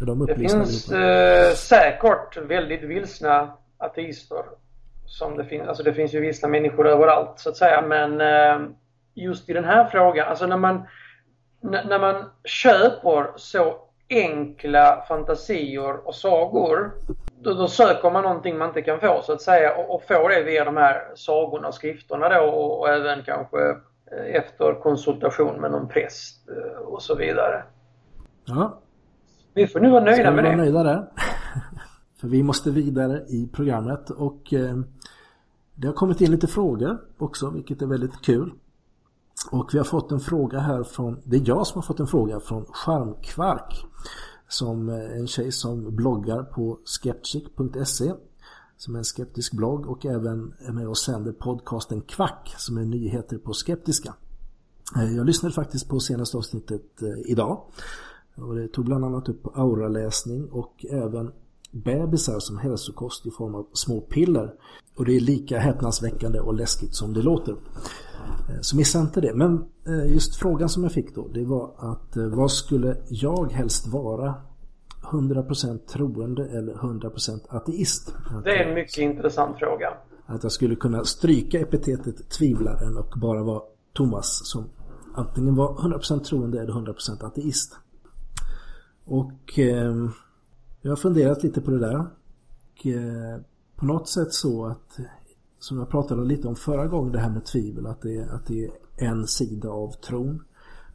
är 0.00 0.06
de 0.06 0.22
upplysta? 0.22 0.58
Det 0.58 0.64
finns 0.64 0.92
eh, 0.92 1.54
säkert 1.54 2.36
väldigt 2.36 2.82
vilsna 2.82 3.52
ateister. 3.78 4.44
Som 5.06 5.36
det, 5.36 5.44
finns, 5.44 5.68
alltså 5.68 5.82
det 5.82 5.94
finns 5.94 6.14
ju 6.14 6.20
vilsna 6.20 6.48
människor 6.48 6.88
överallt 6.88 7.32
så 7.36 7.48
att 7.48 7.56
säga. 7.56 7.82
Men 7.82 8.20
eh, 8.20 8.68
just 9.14 9.50
i 9.50 9.52
den 9.52 9.64
här 9.64 9.84
frågan, 9.84 10.28
alltså 10.28 10.46
när 10.46 10.56
man, 10.56 10.82
när 11.60 11.98
man 11.98 12.24
köper 12.44 13.32
så 13.36 13.76
enkla 14.10 15.04
fantasier 15.08 16.06
och 16.06 16.14
sagor 16.14 16.92
då, 17.42 17.54
då, 17.54 17.68
söker 17.68 18.10
man 18.10 18.22
någonting 18.22 18.58
man 18.58 18.68
inte 18.68 18.82
kan 18.82 19.00
få 19.00 19.22
så 19.24 19.32
att 19.32 19.42
säga 19.42 19.76
och, 19.76 19.94
och 19.94 20.02
får 20.02 20.28
det 20.28 20.42
via 20.42 20.64
de 20.64 20.76
här 20.76 21.02
sagorna 21.14 21.68
och 21.68 21.74
skrifterna 21.74 22.28
då 22.28 22.40
och, 22.40 22.80
och 22.80 22.88
även 22.88 23.22
kanske 23.22 23.58
efter 24.12 24.82
konsultation 24.82 25.60
med 25.60 25.70
någon 25.70 25.88
präst 25.88 26.48
eh, 26.48 26.78
och 26.78 27.02
så 27.02 27.14
vidare. 27.14 27.64
Ja. 28.44 28.80
Vi 29.54 29.66
får 29.66 29.80
nu 29.80 29.90
vara 29.90 30.04
nöjda 30.04 30.30
med 30.30 30.44
det. 30.44 30.50
Vi 30.50 30.56
nöjda 30.56 30.82
där? 30.82 31.10
För 32.20 32.28
vi 32.28 32.42
måste 32.42 32.70
vidare 32.70 33.24
i 33.28 33.48
programmet 33.52 34.10
och 34.10 34.52
eh, 34.52 34.76
det 35.74 35.86
har 35.86 35.94
kommit 35.94 36.20
in 36.20 36.30
lite 36.30 36.46
frågor 36.46 36.98
också 37.18 37.50
vilket 37.50 37.82
är 37.82 37.86
väldigt 37.86 38.22
kul. 38.22 38.52
Och 39.50 39.70
vi 39.74 39.78
har 39.78 39.84
fått 39.84 40.12
en 40.12 40.20
fråga 40.20 40.58
här 40.58 40.82
från, 40.82 41.20
det 41.24 41.36
är 41.36 41.42
jag 41.44 41.66
som 41.66 41.78
har 41.78 41.82
fått 41.82 42.00
en 42.00 42.06
fråga 42.06 42.40
från 42.40 42.66
Charmkvark. 42.66 43.84
Som 44.48 44.88
en 44.88 45.26
tjej 45.26 45.52
som 45.52 45.96
bloggar 45.96 46.42
på 46.42 46.78
skeptic.se 46.84 48.12
som 48.84 48.94
är 48.94 48.98
en 48.98 49.04
skeptisk 49.04 49.52
blogg 49.52 49.86
och 49.86 50.06
även 50.06 50.54
är 50.58 50.72
med 50.72 50.88
och 50.88 50.98
sänder 50.98 51.32
podcasten 51.32 52.00
Kvack 52.00 52.54
som 52.58 52.78
är 52.78 52.84
nyheter 52.84 53.38
på 53.38 53.52
skeptiska. 53.52 54.14
Eh, 54.96 55.16
jag 55.16 55.26
lyssnade 55.26 55.54
faktiskt 55.54 55.88
på 55.88 56.00
senaste 56.00 56.36
avsnittet 56.36 57.02
eh, 57.02 57.30
idag. 57.30 57.62
Och 58.36 58.54
det 58.54 58.68
tog 58.68 58.84
bland 58.84 59.04
annat 59.04 59.28
upp 59.28 59.56
auraläsning 59.56 60.48
och 60.48 60.86
även 60.90 61.32
bebisar 61.70 62.38
som 62.38 62.58
hälsokost 62.58 63.26
i 63.26 63.30
form 63.30 63.54
av 63.54 63.66
små 63.72 64.00
piller. 64.00 64.54
Och 64.96 65.04
det 65.04 65.16
är 65.16 65.20
lika 65.20 65.58
häpnadsväckande 65.58 66.40
och 66.40 66.54
läskigt 66.54 66.94
som 66.94 67.12
det 67.12 67.22
låter. 67.22 67.52
Eh, 67.52 68.60
så 68.60 68.76
missa 68.76 69.00
inte 69.00 69.20
det. 69.20 69.34
Men 69.34 69.64
just 70.06 70.36
frågan 70.36 70.68
som 70.68 70.82
jag 70.82 70.92
fick 70.92 71.14
då, 71.14 71.28
det 71.28 71.44
var 71.44 71.74
att 71.78 72.16
vad 72.16 72.50
skulle 72.50 72.96
jag 73.08 73.52
helst 73.52 73.86
vara? 73.86 74.34
100% 75.04 75.78
troende 75.78 76.46
eller 76.46 76.74
100% 76.74 77.40
ateist? 77.48 78.14
Det 78.44 78.50
är 78.50 78.68
en 78.68 78.74
mycket 78.74 78.98
intressant 78.98 79.58
fråga. 79.58 79.94
Att 80.26 80.42
jag 80.42 80.52
skulle 80.52 80.76
kunna 80.76 81.04
stryka 81.04 81.60
epitetet 81.60 82.30
tvivlaren 82.30 82.96
och 82.96 83.14
bara 83.16 83.42
vara 83.42 83.62
Thomas 83.92 84.40
som 84.44 84.64
antingen 85.14 85.54
var 85.54 85.74
100% 85.74 86.20
troende 86.20 86.60
eller 86.60 86.72
100% 86.72 87.24
ateist. 87.26 87.76
Och 89.04 89.58
eh, 89.58 89.94
jag 90.82 90.90
har 90.90 90.96
funderat 90.96 91.42
lite 91.42 91.60
på 91.60 91.70
det 91.70 91.78
där. 91.78 91.96
Och, 91.96 92.86
eh, 92.86 93.40
på 93.76 93.86
något 93.86 94.08
sätt 94.08 94.32
så 94.32 94.66
att 94.66 94.98
som 95.58 95.78
jag 95.78 95.90
pratade 95.90 96.24
lite 96.24 96.48
om 96.48 96.56
förra 96.56 96.86
gången 96.86 97.12
det 97.12 97.18
här 97.18 97.30
med 97.30 97.44
tvivel 97.44 97.86
att 97.86 98.02
det, 98.02 98.28
att 98.30 98.46
det 98.46 98.64
är 98.64 98.70
en 98.96 99.26
sida 99.26 99.68
av 99.68 99.90
tron. 99.90 100.44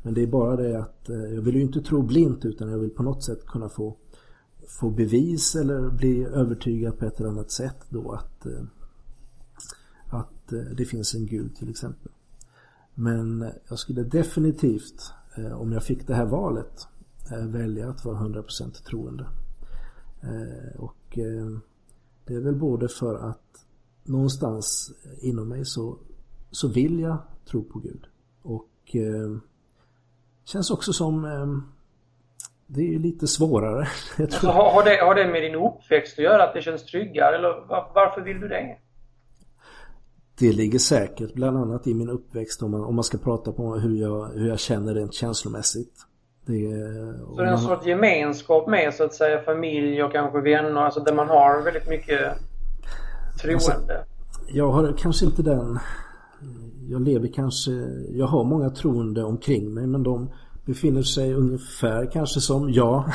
Men 0.01 0.13
det 0.13 0.23
är 0.23 0.27
bara 0.27 0.55
det 0.55 0.79
att 0.79 1.09
eh, 1.09 1.15
jag 1.15 1.41
vill 1.41 1.55
ju 1.55 1.61
inte 1.61 1.81
tro 1.81 2.01
blint 2.01 2.45
utan 2.45 2.69
jag 2.69 2.77
vill 2.77 2.89
på 2.89 3.03
något 3.03 3.23
sätt 3.23 3.45
kunna 3.45 3.69
få, 3.69 3.95
få 4.67 4.89
bevis 4.89 5.55
eller 5.55 5.89
bli 5.89 6.23
övertygad 6.23 6.97
på 6.99 7.05
ett 7.05 7.19
eller 7.19 7.29
annat 7.29 7.51
sätt 7.51 7.85
då 7.89 8.11
att, 8.11 8.45
eh, 8.45 8.63
att 10.07 10.53
eh, 10.53 10.59
det 10.59 10.85
finns 10.85 11.15
en 11.15 11.25
gud 11.25 11.55
till 11.55 11.69
exempel. 11.69 12.11
Men 12.93 13.51
jag 13.69 13.79
skulle 13.79 14.03
definitivt, 14.03 15.11
om 15.53 15.71
jag 15.71 15.83
fick 15.83 16.07
det 16.07 16.15
här 16.15 16.25
valet, 16.25 16.87
välja 17.47 17.89
att 17.89 18.05
vara 18.05 18.19
100% 18.19 18.83
troende. 18.83 19.27
Och 20.77 21.17
det 22.25 22.33
är 22.33 22.39
väl 22.39 22.55
både 22.55 22.87
för 22.87 23.15
att 23.15 23.65
någonstans 24.03 24.91
inom 25.21 25.47
mig 25.49 25.65
så, 25.65 25.97
så 26.51 26.67
vill 26.67 26.99
jag 26.99 27.17
tro 27.45 27.63
på 27.63 27.79
Gud. 27.79 28.05
Och 28.41 28.95
känns 30.49 30.71
också 30.71 30.93
som 30.93 31.25
eh, 31.25 31.47
det 32.67 32.95
är 32.95 32.99
lite 32.99 33.27
svårare. 33.27 33.87
Alltså, 34.19 34.47
har, 34.47 34.83
det, 34.83 35.05
har 35.05 35.15
det 35.15 35.27
med 35.27 35.43
din 35.43 35.55
uppväxt 35.55 36.19
att 36.19 36.23
göra 36.23 36.43
att 36.43 36.53
det 36.53 36.61
känns 36.61 36.85
tryggare 36.85 37.35
eller 37.35 37.49
var, 37.49 37.91
varför 37.95 38.21
vill 38.21 38.39
du 38.39 38.47
det? 38.47 38.77
Det 40.39 40.51
ligger 40.51 40.79
säkert 40.79 41.33
bland 41.33 41.57
annat 41.57 41.87
i 41.87 41.93
min 41.93 42.09
uppväxt 42.09 42.63
om 42.63 42.71
man, 42.71 42.83
om 42.83 42.95
man 42.95 43.03
ska 43.03 43.17
prata 43.17 43.51
på 43.51 43.75
hur 43.75 44.01
jag, 44.01 44.25
hur 44.25 44.49
jag 44.49 44.59
känner 44.59 44.93
rent 44.93 45.13
känslomässigt. 45.13 45.93
Det, 46.45 46.53
så 47.19 47.35
det 47.35 47.41
är 47.41 47.45
en 47.45 47.51
man... 47.51 47.59
sorts 47.59 47.85
gemenskap 47.85 48.67
med 48.67 48.93
så 48.93 49.03
att 49.03 49.13
säga 49.13 49.41
familj 49.41 50.03
och 50.03 50.11
kanske 50.11 50.41
vänner, 50.41 50.81
alltså 50.81 50.99
där 50.99 51.13
man 51.13 51.27
har 51.27 51.61
väldigt 51.61 51.89
mycket 51.89 52.19
troende? 53.41 53.55
Alltså, 53.55 53.93
jag 54.47 54.71
har 54.71 54.95
kanske 54.97 55.25
inte 55.25 55.41
den... 55.41 55.79
Jag 56.89 57.01
lever 57.01 57.27
kanske... 57.27 57.71
Jag 58.11 58.25
har 58.25 58.43
många 58.43 58.69
troende 58.69 59.23
omkring 59.23 59.73
mig 59.73 59.87
men 59.87 60.03
de 60.03 60.29
befinner 60.65 61.01
sig 61.01 61.33
ungefär 61.33 62.11
kanske 62.11 62.39
som 62.41 62.71
jag. 62.71 63.03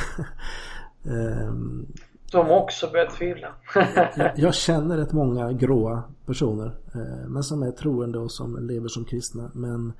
Ehm, 1.06 1.86
de 2.32 2.46
har 2.46 2.60
också 2.62 2.90
börjat 2.92 3.14
tvivla. 3.14 3.48
jag, 4.16 4.32
jag 4.36 4.54
känner 4.54 4.96
rätt 4.96 5.12
många 5.12 5.52
gråa 5.52 6.02
personer. 6.26 6.76
Eh, 6.94 7.28
men 7.28 7.42
som 7.42 7.62
är 7.62 7.70
troende 7.70 8.18
och 8.18 8.32
som 8.32 8.66
lever 8.66 8.88
som 8.88 9.04
kristna. 9.04 9.50
Men 9.54 9.92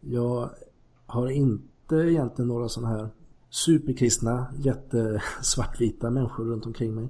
jag 0.00 0.50
har 1.06 1.28
inte 1.30 1.96
egentligen 1.96 2.48
några 2.48 2.68
sådana 2.68 2.96
här 2.96 3.08
superkristna, 3.50 4.46
jättesvartvita 4.56 6.10
människor 6.10 6.44
runt 6.44 6.66
omkring 6.66 6.94
mig. 6.94 7.08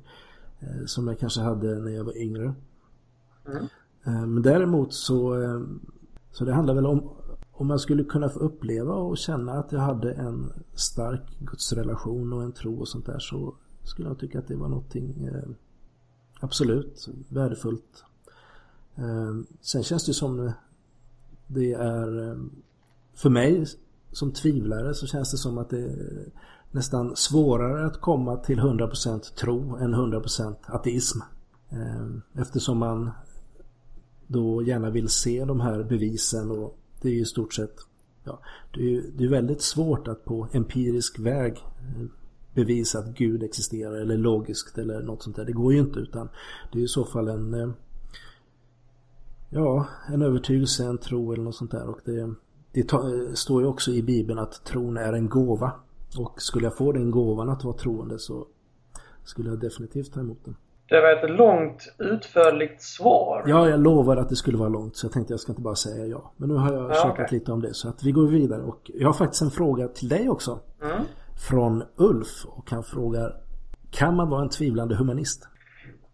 Eh, 0.61 0.87
som 0.87 1.09
jag 1.09 1.19
kanske 1.19 1.41
hade 1.41 1.79
när 1.79 1.91
jag 1.91 2.05
var 2.05 2.17
yngre. 2.17 2.55
Mm. 3.49 3.67
Eh, 4.07 4.27
men 4.27 4.43
däremot 4.43 4.95
så, 4.95 5.35
så 6.37 6.45
det 6.45 6.53
handlar 6.53 6.75
väl 6.75 6.87
om 6.87 7.11
om 7.53 7.71
jag 7.71 7.81
skulle 7.81 8.05
kunna 8.05 8.29
få 8.29 8.39
uppleva 8.39 8.95
och 8.95 9.19
känna 9.19 9.53
att 9.53 9.73
jag 9.73 9.81
hade 9.81 10.13
en 10.13 10.53
stark 10.75 11.39
gudsrelation 11.39 12.33
och 12.33 12.43
en 12.43 12.53
tro 12.53 12.81
och 12.81 12.89
sånt 12.89 13.07
där 13.07 13.19
så 13.19 13.55
skulle 13.83 14.09
jag 14.09 14.19
tycka 14.19 14.39
att 14.39 14.49
det 14.49 14.57
var 14.57 14.69
någonting 14.69 15.25
eh, 15.25 15.49
absolut 16.41 17.09
värdefullt. 17.29 18.05
Eh, 18.95 19.35
sen 19.61 19.83
känns 19.83 20.07
det 20.07 20.15
som 20.15 20.53
det 21.47 21.73
är 21.73 22.31
eh, 22.31 22.37
för 23.15 23.31
mig 23.31 23.67
som 24.13 24.33
tvivlare 24.33 24.95
så 24.95 25.07
känns 25.07 25.31
det 25.31 25.39
som 25.39 25.59
att 25.59 25.71
det 25.71 25.85
är 25.85 26.29
nästan 26.71 27.17
svårare 27.17 27.87
att 27.87 28.01
komma 28.01 28.37
till 28.37 28.61
100% 28.61 29.35
tro 29.35 29.77
än 29.77 29.95
100% 29.95 30.57
ateism. 30.67 31.21
Eh, 31.69 32.41
eftersom 32.41 32.79
man 32.79 33.11
då 34.27 34.63
gärna 34.63 34.91
vill 34.91 35.09
se 35.09 35.45
de 35.45 35.61
här 35.61 35.83
bevisen 35.83 36.51
och 36.51 36.79
det 37.03 37.09
är 37.09 37.13
ju 37.13 37.21
i 37.21 37.25
stort 37.25 37.55
sett 37.55 37.77
ja, 38.25 38.41
det, 38.75 38.97
är, 38.97 39.03
det 39.17 39.25
är 39.25 39.29
väldigt 39.29 39.63
svårt 39.63 40.09
att 40.09 40.25
på 40.25 40.49
empirisk 40.53 41.19
väg 41.19 41.53
eh, 41.53 42.07
bevisa 42.55 42.99
att 42.99 43.15
Gud 43.15 43.43
existerar 43.43 43.95
eller 43.95 44.17
logiskt 44.17 44.79
eller 44.79 45.03
något 45.03 45.23
sånt 45.23 45.37
där. 45.37 45.45
Det 45.45 45.53
går 45.53 45.73
ju 45.73 45.79
inte 45.79 46.01
utan 46.01 46.29
det 46.73 46.79
är 46.79 46.83
i 46.83 46.89
så 46.89 47.05
fall 47.05 47.29
en 47.29 47.55
eh, 47.55 47.71
ja, 49.51 49.87
en 50.09 50.23
övertygelse, 50.23 50.85
en 50.85 50.99
tro 50.99 51.33
eller 51.33 51.45
något 51.45 51.57
sånt 51.57 51.71
där 51.71 51.87
och 51.87 52.01
det, 52.05 52.35
det 52.73 52.93
eh, 52.93 53.33
står 53.35 53.63
ju 53.63 53.69
också 53.69 53.91
i 53.91 54.03
Bibeln 54.03 54.39
att 54.39 54.65
tron 54.65 54.97
är 54.97 55.13
en 55.13 55.29
gåva 55.29 55.73
och 56.19 56.43
skulle 56.43 56.67
jag 56.67 56.77
få 56.77 56.93
den 56.93 57.11
gåvan 57.11 57.49
att 57.49 57.65
vara 57.65 57.77
troende 57.77 58.19
så 58.19 58.47
skulle 59.25 59.49
jag 59.49 59.61
definitivt 59.61 60.13
ta 60.13 60.21
emot 60.21 60.45
den. 60.45 60.57
Det 60.89 61.01
var 61.01 61.13
ett 61.13 61.31
långt 61.31 61.95
utförligt 61.99 62.83
svar. 62.83 63.45
Ja, 63.47 63.69
jag 63.69 63.81
lovar 63.81 64.17
att 64.17 64.29
det 64.29 64.37
skulle 64.37 64.59
vara 64.59 64.69
långt 64.69 64.97
så 64.97 65.07
jag 65.07 65.13
tänkte 65.13 65.33
jag 65.33 65.41
ska 65.41 65.53
inte 65.53 65.63
bara 65.63 65.75
säga 65.75 66.07
ja. 66.07 66.33
Men 66.37 66.49
nu 66.49 66.55
har 66.55 66.73
jag 66.73 66.91
ja, 66.91 67.13
okay. 67.13 67.27
lite 67.31 67.53
om 67.53 67.63
det 67.63 67.75
så 67.75 67.89
att 67.89 68.05
vi 68.05 68.13
går 68.13 68.27
vidare 68.27 68.63
och 68.63 68.81
jag 68.95 69.09
har 69.09 69.13
faktiskt 69.13 69.43
en 69.43 69.51
fråga 69.51 69.89
till 69.89 70.09
dig 70.09 70.29
också. 70.29 70.61
Mm. 70.83 70.97
Från 71.51 71.85
Ulf 71.97 72.47
och 72.47 72.71
han 72.71 72.83
frågar 72.83 73.35
Kan 73.91 74.17
man 74.17 74.31
vara 74.31 74.43
en 74.43 74.49
tvivlande 74.49 74.95
humanist? 74.95 75.49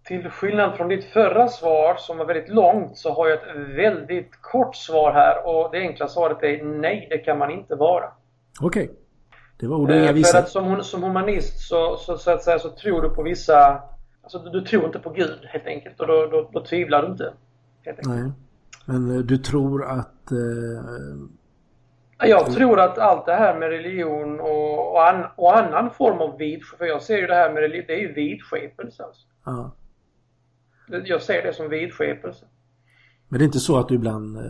Till 0.05 0.31
skillnad 0.31 0.77
från 0.77 0.89
ditt 0.89 1.05
förra 1.05 1.49
svar 1.49 1.95
som 1.99 2.19
var 2.19 2.27
väldigt 2.27 2.49
långt 2.49 2.97
så 2.97 3.13
har 3.13 3.29
jag 3.29 3.39
ett 3.39 3.77
väldigt 3.77 4.43
kort 4.43 4.77
svar 4.77 5.13
här 5.13 5.47
och 5.47 5.69
det 5.73 5.79
enkla 5.79 6.09
svaret 6.09 6.43
är 6.43 6.65
nej, 6.65 7.07
det 7.11 7.19
kan 7.19 7.39
man 7.39 7.51
inte 7.51 7.75
vara. 7.75 8.05
Okej. 8.61 8.85
Okay. 8.85 8.97
Det 9.63 9.69
var 9.69 9.77
ord 9.77 9.91
och 9.91 9.97
inga 9.97 10.11
eh, 10.11 10.23
För 10.23 10.39
att 10.39 10.49
som, 10.49 10.83
som 10.83 11.03
humanist 11.03 11.69
så, 11.69 11.97
så, 11.97 12.17
så, 12.17 12.31
att 12.31 12.43
säga, 12.43 12.59
så 12.59 12.71
tror 12.71 13.03
du 13.03 13.09
på 13.09 13.23
vissa... 13.23 13.83
Alltså 14.23 14.39
du, 14.39 14.51
du 14.51 14.61
tror 14.61 14.87
inte 14.87 14.99
på 14.99 15.11
Gud 15.11 15.39
helt 15.45 15.67
enkelt 15.67 16.01
och 16.01 16.07
då, 16.07 16.27
då, 16.27 16.51
då 16.53 16.65
tvivlar 16.65 17.03
du 17.03 17.09
inte. 17.09 17.33
Nej. 18.07 18.31
Men 18.87 19.17
eh, 19.17 19.19
du 19.19 19.39
tror 19.39 19.85
att... 19.85 20.33
Eh... 20.33 22.29
Jag 22.29 22.53
tror 22.53 22.81
att 22.81 22.99
allt 22.99 23.27
det 23.27 23.35
här 23.35 23.59
med 23.59 23.69
religion 23.69 24.41
och, 24.41 24.93
och, 24.93 25.09
an, 25.09 25.25
och 25.37 25.59
annan 25.59 25.91
form 25.91 26.19
av 26.19 26.39
vidskepelse, 26.39 26.77
för 26.77 26.85
jag 26.85 27.03
ser 27.03 27.19
ju 27.19 27.27
det 27.27 27.35
här 27.35 27.53
med 27.53 27.61
religion, 27.61 27.85
det 27.87 27.95
är 27.95 28.01
ju 28.01 28.13
vidskepelse 28.13 29.05
alltså. 29.05 29.27
Ja. 29.45 29.75
Jag 31.05 31.23
ser 31.23 31.43
det 31.43 31.53
som 31.53 31.69
vidskepelse. 31.69 32.45
Men 33.29 33.39
det 33.39 33.45
är 33.45 33.47
inte 33.47 33.61
så 33.61 33.79
att 33.79 33.89
du 33.89 33.95
ibland 33.95 34.37
eh, 34.37 34.43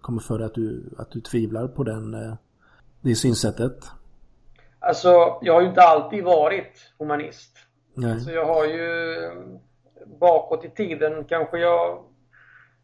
kommer 0.00 0.20
för 0.20 0.40
att 0.40 0.54
du, 0.54 0.94
att 0.98 1.10
du 1.10 1.20
tvivlar 1.20 1.68
på 1.68 1.84
den, 1.84 2.14
eh, 2.14 2.34
det 3.00 3.14
synsättet? 3.14 3.84
Alltså, 4.78 5.38
jag 5.42 5.54
har 5.54 5.60
ju 5.60 5.68
inte 5.68 5.82
alltid 5.82 6.24
varit 6.24 6.92
humanist. 6.98 7.57
Nej. 7.98 8.20
Så 8.20 8.30
jag 8.30 8.46
har 8.46 8.64
ju 8.64 9.16
bakåt 10.20 10.64
i 10.64 10.70
tiden 10.70 11.24
kanske 11.24 11.58
jag 11.58 12.04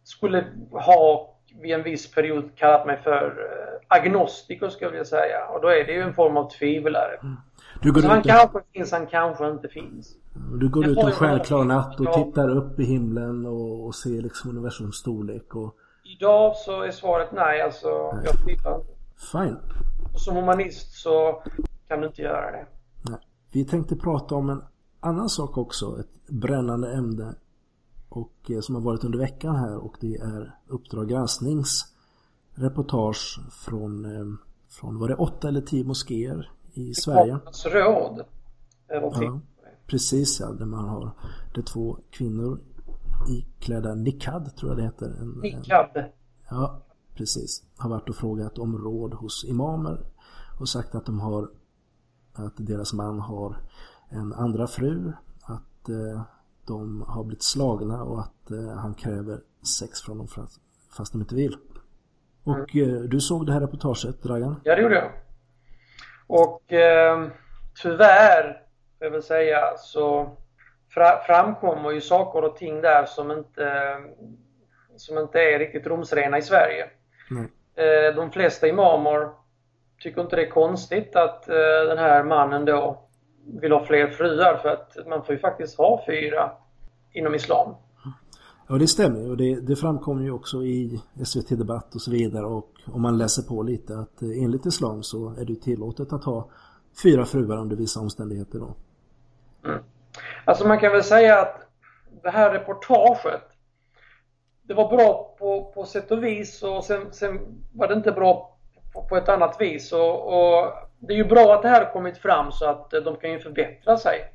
skulle 0.05 0.46
ha 0.70 1.35
vid 1.62 1.74
en 1.74 1.83
viss 1.83 2.11
period 2.11 2.50
kallat 2.57 2.87
mig 2.87 3.00
för 3.05 3.27
eh, 3.27 3.98
agnostiker 3.98 4.68
skulle 4.68 4.96
jag 4.96 5.07
säga. 5.07 5.46
Och 5.55 5.61
då 5.61 5.68
är 5.68 5.85
det 5.85 5.92
ju 5.92 6.00
en 6.00 6.14
form 6.14 6.37
av 6.37 6.50
tvivlare. 6.50 7.16
Mm. 7.22 7.37
Du 7.83 7.92
går 7.92 8.00
så 8.00 8.09
han 8.09 8.22
kanske 8.22 8.61
finns, 8.72 8.92
han 8.92 9.07
kanske 9.07 9.50
inte 9.50 9.68
finns. 9.68 10.16
Du 10.61 10.68
går 10.68 10.87
ut 10.87 10.98
en 10.98 11.12
självklar 11.12 11.64
natt 11.64 12.00
och 12.00 12.12
tittar 12.12 12.57
upp 12.57 12.81
i 12.81 12.85
himlen 12.85 13.46
och, 13.46 13.87
och 13.87 13.94
ser 13.94 14.22
liksom 14.22 14.50
universums 14.50 14.96
storlek 14.96 15.55
och... 15.55 15.74
Idag 16.05 16.57
så 16.57 16.83
är 16.83 16.90
svaret 16.90 17.33
nej, 17.33 17.62
alltså 17.62 18.12
nej. 18.14 18.24
jag 18.24 18.44
tvivlar 18.44 18.74
inte. 18.74 18.92
Fine. 19.33 19.57
Och 20.12 20.20
som 20.20 20.37
humanist 20.37 20.92
så 20.92 21.42
kan 21.88 22.00
du 22.00 22.07
inte 22.07 22.22
göra 22.22 22.50
det. 22.50 22.66
Nej. 23.11 23.18
Vi 23.53 23.64
tänkte 23.64 23.96
prata 23.96 24.35
om 24.35 24.50
en 24.50 24.62
annan 25.04 25.28
sak 25.28 25.58
också, 25.58 26.00
ett 26.00 26.28
brännande 26.28 26.92
ämne 26.92 27.34
och 28.08 28.50
eh, 28.50 28.60
som 28.60 28.74
har 28.74 28.82
varit 28.82 29.04
under 29.04 29.18
veckan 29.18 29.56
här 29.56 29.76
och 29.76 29.96
det 30.00 30.16
är 30.16 30.58
Uppdrag 30.66 31.08
gransknings 31.08 31.94
reportage 32.54 33.40
från, 33.52 34.04
eh, 34.04 34.26
från 34.68 34.98
var 34.98 35.08
det 35.08 35.14
åtta 35.14 35.48
eller 35.48 35.60
tio 35.60 35.84
moskéer 35.84 36.50
i 36.72 36.94
Sverige. 36.94 37.38
råd. 38.90 39.22
Ja, 39.22 39.40
precis 39.86 40.40
ja, 40.40 40.46
där 40.46 40.66
man 40.66 40.88
har 40.88 41.10
det 41.54 41.62
två 41.62 41.98
kvinnor 42.10 42.60
iklädda 43.28 43.94
nikad 43.94 44.56
tror 44.56 44.70
jag 44.70 44.78
det 44.78 44.84
heter. 44.84 45.16
En, 45.20 45.28
nikad. 45.28 45.90
En, 45.94 46.04
ja, 46.50 46.82
precis. 47.14 47.62
Har 47.76 47.90
varit 47.90 48.08
och 48.08 48.16
frågat 48.16 48.58
om 48.58 48.78
råd 48.78 49.14
hos 49.14 49.44
imamer 49.44 50.06
och 50.60 50.68
sagt 50.68 50.94
att 50.94 51.06
de 51.06 51.20
har 51.20 51.50
att 52.32 52.54
deras 52.56 52.92
man 52.92 53.20
har 53.20 53.56
en 54.14 54.33
andra 54.33 54.66
fru, 54.66 55.12
att 55.42 55.88
eh, 55.88 56.22
de 56.66 57.05
har 57.09 57.24
blivit 57.24 57.42
slagna 57.42 58.03
och 58.03 58.20
att 58.20 58.50
eh, 58.50 58.77
han 58.77 58.94
kräver 58.94 59.38
sex 59.81 60.03
från 60.03 60.18
dem 60.18 60.29
fast 60.96 61.12
de 61.12 61.20
inte 61.20 61.35
vill. 61.35 61.57
Och 62.44 62.74
mm. 62.74 62.96
Eh, 62.96 63.00
du 63.00 63.20
såg 63.20 63.46
det 63.46 63.53
här 63.53 63.61
reportaget, 63.61 64.22
Dragan? 64.22 64.61
Ja, 64.64 64.77
det 64.77 64.83
gjorde 64.83 64.94
jag. 64.94 65.11
Och 66.27 66.72
eh, 66.72 67.29
tyvärr, 67.83 68.62
jag 68.98 69.11
vill 69.11 69.22
säga, 69.22 69.77
så 69.79 70.37
fra, 70.90 71.18
framkommer 71.27 71.90
ju 71.90 72.00
saker 72.00 72.44
och 72.44 72.57
ting 72.57 72.81
där 72.81 73.05
som 73.05 73.31
inte, 73.31 73.96
som 74.96 75.18
inte 75.18 75.38
är 75.38 75.59
riktigt 75.59 75.87
rumsrena 75.87 76.38
i 76.38 76.42
Sverige. 76.42 76.90
Eh, 77.77 78.14
de 78.16 78.31
flesta 78.31 78.68
imamer 78.68 79.29
tycker 79.98 80.20
inte 80.20 80.37
det 80.37 80.46
är 80.46 80.50
konstigt 80.50 81.16
att 81.16 81.48
eh, 81.48 81.85
den 81.88 81.98
här 81.98 82.22
mannen 82.22 82.64
då 82.64 83.09
vill 83.46 83.72
ha 83.72 83.85
fler 83.85 84.09
fruar 84.09 84.57
för 84.62 84.68
att 84.68 85.07
man 85.07 85.24
får 85.24 85.35
ju 85.35 85.38
faktiskt 85.38 85.78
ha 85.78 86.04
fyra 86.07 86.50
inom 87.12 87.35
Islam. 87.35 87.74
Ja 88.68 88.74
det 88.74 88.87
stämmer 88.87 89.30
och 89.30 89.37
det, 89.37 89.61
det 89.61 89.76
framkommer 89.76 90.22
ju 90.22 90.30
också 90.30 90.62
i 90.62 91.00
SVT 91.24 91.48
Debatt 91.48 91.94
och 91.94 92.00
så 92.00 92.11
vidare 92.11 92.46
och 92.46 92.70
om 92.92 93.02
man 93.02 93.18
läser 93.18 93.42
på 93.42 93.62
lite 93.62 93.98
att 93.98 94.22
eh, 94.22 94.28
enligt 94.44 94.66
Islam 94.66 95.02
så 95.02 95.35
är 95.38 95.44
det 95.44 95.54
tillåtet 95.54 96.12
att 96.12 96.24
ha 96.24 96.48
fyra 97.02 97.24
fruar 97.24 97.57
under 97.57 97.76
vissa 97.76 98.00
omständigheter 98.00 98.59
då. 98.59 98.74
Mm. 99.64 99.83
Alltså 100.44 100.66
man 100.66 100.78
kan 100.78 100.92
väl 100.92 101.02
säga 101.02 101.40
att 101.40 101.68
det 102.22 102.30
här 102.30 102.50
reportaget 102.50 103.42
det 104.62 104.74
var 104.74 104.96
bra 104.96 105.37
på, 105.38 105.72
på 105.74 105.85
sätt 105.85 106.11
och 106.11 106.24
vis 106.24 106.62
och 106.62 106.85
sen, 106.85 107.12
sen 107.12 107.40
var 107.72 107.88
det 107.88 107.94
inte 107.94 108.12
bra 108.12 108.57
på, 108.92 109.02
på 109.02 109.16
ett 109.16 109.28
annat 109.28 109.57
vis 109.61 109.92
och, 109.92 110.26
och 110.26 110.72
det 111.06 111.12
är 111.12 111.16
ju 111.16 111.24
bra 111.24 111.54
att 111.54 111.62
det 111.62 111.68
här 111.68 111.84
har 111.84 111.92
kommit 111.92 112.18
fram 112.18 112.52
så 112.52 112.66
att 112.66 112.92
eh, 112.92 113.00
de 113.00 113.16
kan 113.16 113.30
ju 113.30 113.38
förbättra 113.38 113.96
sig. 113.96 114.32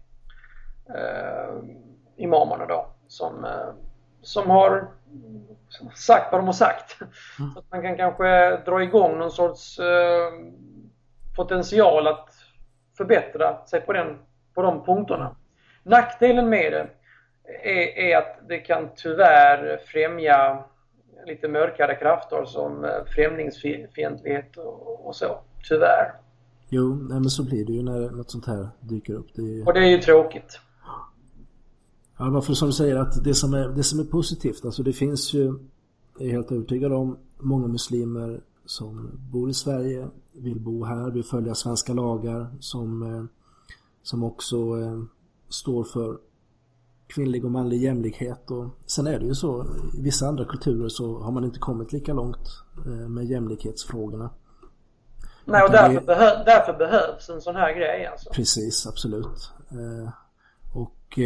Eh, 0.96 1.56
imamerna 2.18 2.66
då 2.66 2.88
som, 3.08 3.46
eh, 3.46 3.74
som 4.22 4.50
har 4.50 4.88
sagt 5.96 6.32
vad 6.32 6.42
de 6.42 6.46
har 6.46 6.54
sagt. 6.54 6.98
Mm. 7.40 7.52
Så 7.54 7.60
att 7.60 7.72
man 7.72 7.82
kan 7.82 7.98
kanske 7.98 8.58
dra 8.58 8.84
igång 8.84 9.18
någon 9.18 9.32
sorts 9.32 9.80
eh, 9.80 10.32
potential 11.36 12.08
att 12.08 12.30
förbättra 12.98 13.66
sig 13.66 13.82
på, 13.82 13.94
den, 13.94 14.18
på 14.54 14.62
de 14.62 14.86
punkterna. 14.86 15.36
Nackdelen 15.84 16.50
med 16.50 16.72
det 16.74 16.88
är, 17.64 17.98
är 17.98 18.18
att 18.18 18.40
det 18.48 18.58
kan 18.58 18.90
tyvärr 18.96 19.78
främja 19.86 20.64
lite 21.26 21.48
mörkare 21.48 21.96
krafter 21.96 22.46
som 22.46 22.86
eh, 22.86 23.06
främlingsfientlighet 23.16 24.58
och, 24.58 25.08
och 25.08 25.16
så. 25.16 25.40
Tyvärr. 25.70 26.14
Jo, 26.70 26.96
nej 26.96 27.20
men 27.20 27.30
så 27.30 27.44
blir 27.44 27.66
det 27.66 27.74
ju 27.74 27.84
när 27.84 28.10
något 28.10 28.32
sånt 28.32 28.46
här 28.46 28.70
dyker 28.82 29.14
upp. 29.14 29.28
Det... 29.36 29.64
Och 29.64 29.74
det 29.74 29.80
är 29.80 29.90
ju 29.90 29.98
tråkigt. 29.98 30.60
Ja, 32.18 32.30
varför 32.30 32.54
som 32.54 32.68
du 32.68 32.74
säger 32.74 32.96
att 32.96 33.24
det 33.24 33.34
som, 33.34 33.54
är, 33.54 33.70
det 33.70 33.84
som 33.84 34.00
är 34.00 34.04
positivt, 34.04 34.66
alltså 34.66 34.84
det 34.84 34.94
finns 34.94 35.34
ju, 35.34 35.54
jag 36.18 36.28
är 36.28 36.32
helt 36.32 36.52
övertygad 36.52 36.94
om, 36.94 37.18
många 37.38 37.68
muslimer 37.68 38.42
som 38.66 39.12
bor 39.32 39.50
i 39.50 39.54
Sverige, 39.54 40.08
vill 40.32 40.60
bo 40.60 40.84
här, 40.84 41.12
vill 41.12 41.24
följa 41.24 41.56
svenska 41.56 41.94
lagar, 41.94 42.48
som, 42.60 43.04
eh, 43.04 43.24
som 44.04 44.24
också 44.24 44.58
eh, 44.58 45.04
står 45.50 45.84
för 45.84 46.18
kvinnlig 47.08 47.46
och 47.46 47.52
manlig 47.52 47.82
jämlikhet. 47.82 48.52
Och 48.52 48.66
sen 48.86 49.08
är 49.08 49.20
det 49.20 49.26
ju 49.26 49.36
så, 49.36 49.66
i 49.98 50.02
vissa 50.02 50.28
andra 50.28 50.46
kulturer 50.46 50.90
så 50.90 51.20
har 51.20 51.32
man 51.32 51.46
inte 51.46 51.60
kommit 51.60 51.94
lika 51.94 52.14
långt 52.14 52.64
eh, 52.86 53.10
med 53.10 53.26
jämlikhetsfrågorna. 53.26 54.30
Nej, 55.46 55.64
och 55.64 55.72
därför, 55.72 56.02
behö 56.02 56.44
därför 56.46 56.74
behövs 56.74 57.30
en 57.30 57.42
sån 57.42 57.56
här 57.56 57.74
grej 57.74 58.06
alltså. 58.06 58.30
Precis, 58.30 58.88
absolut. 58.88 59.52
Och 60.74 61.20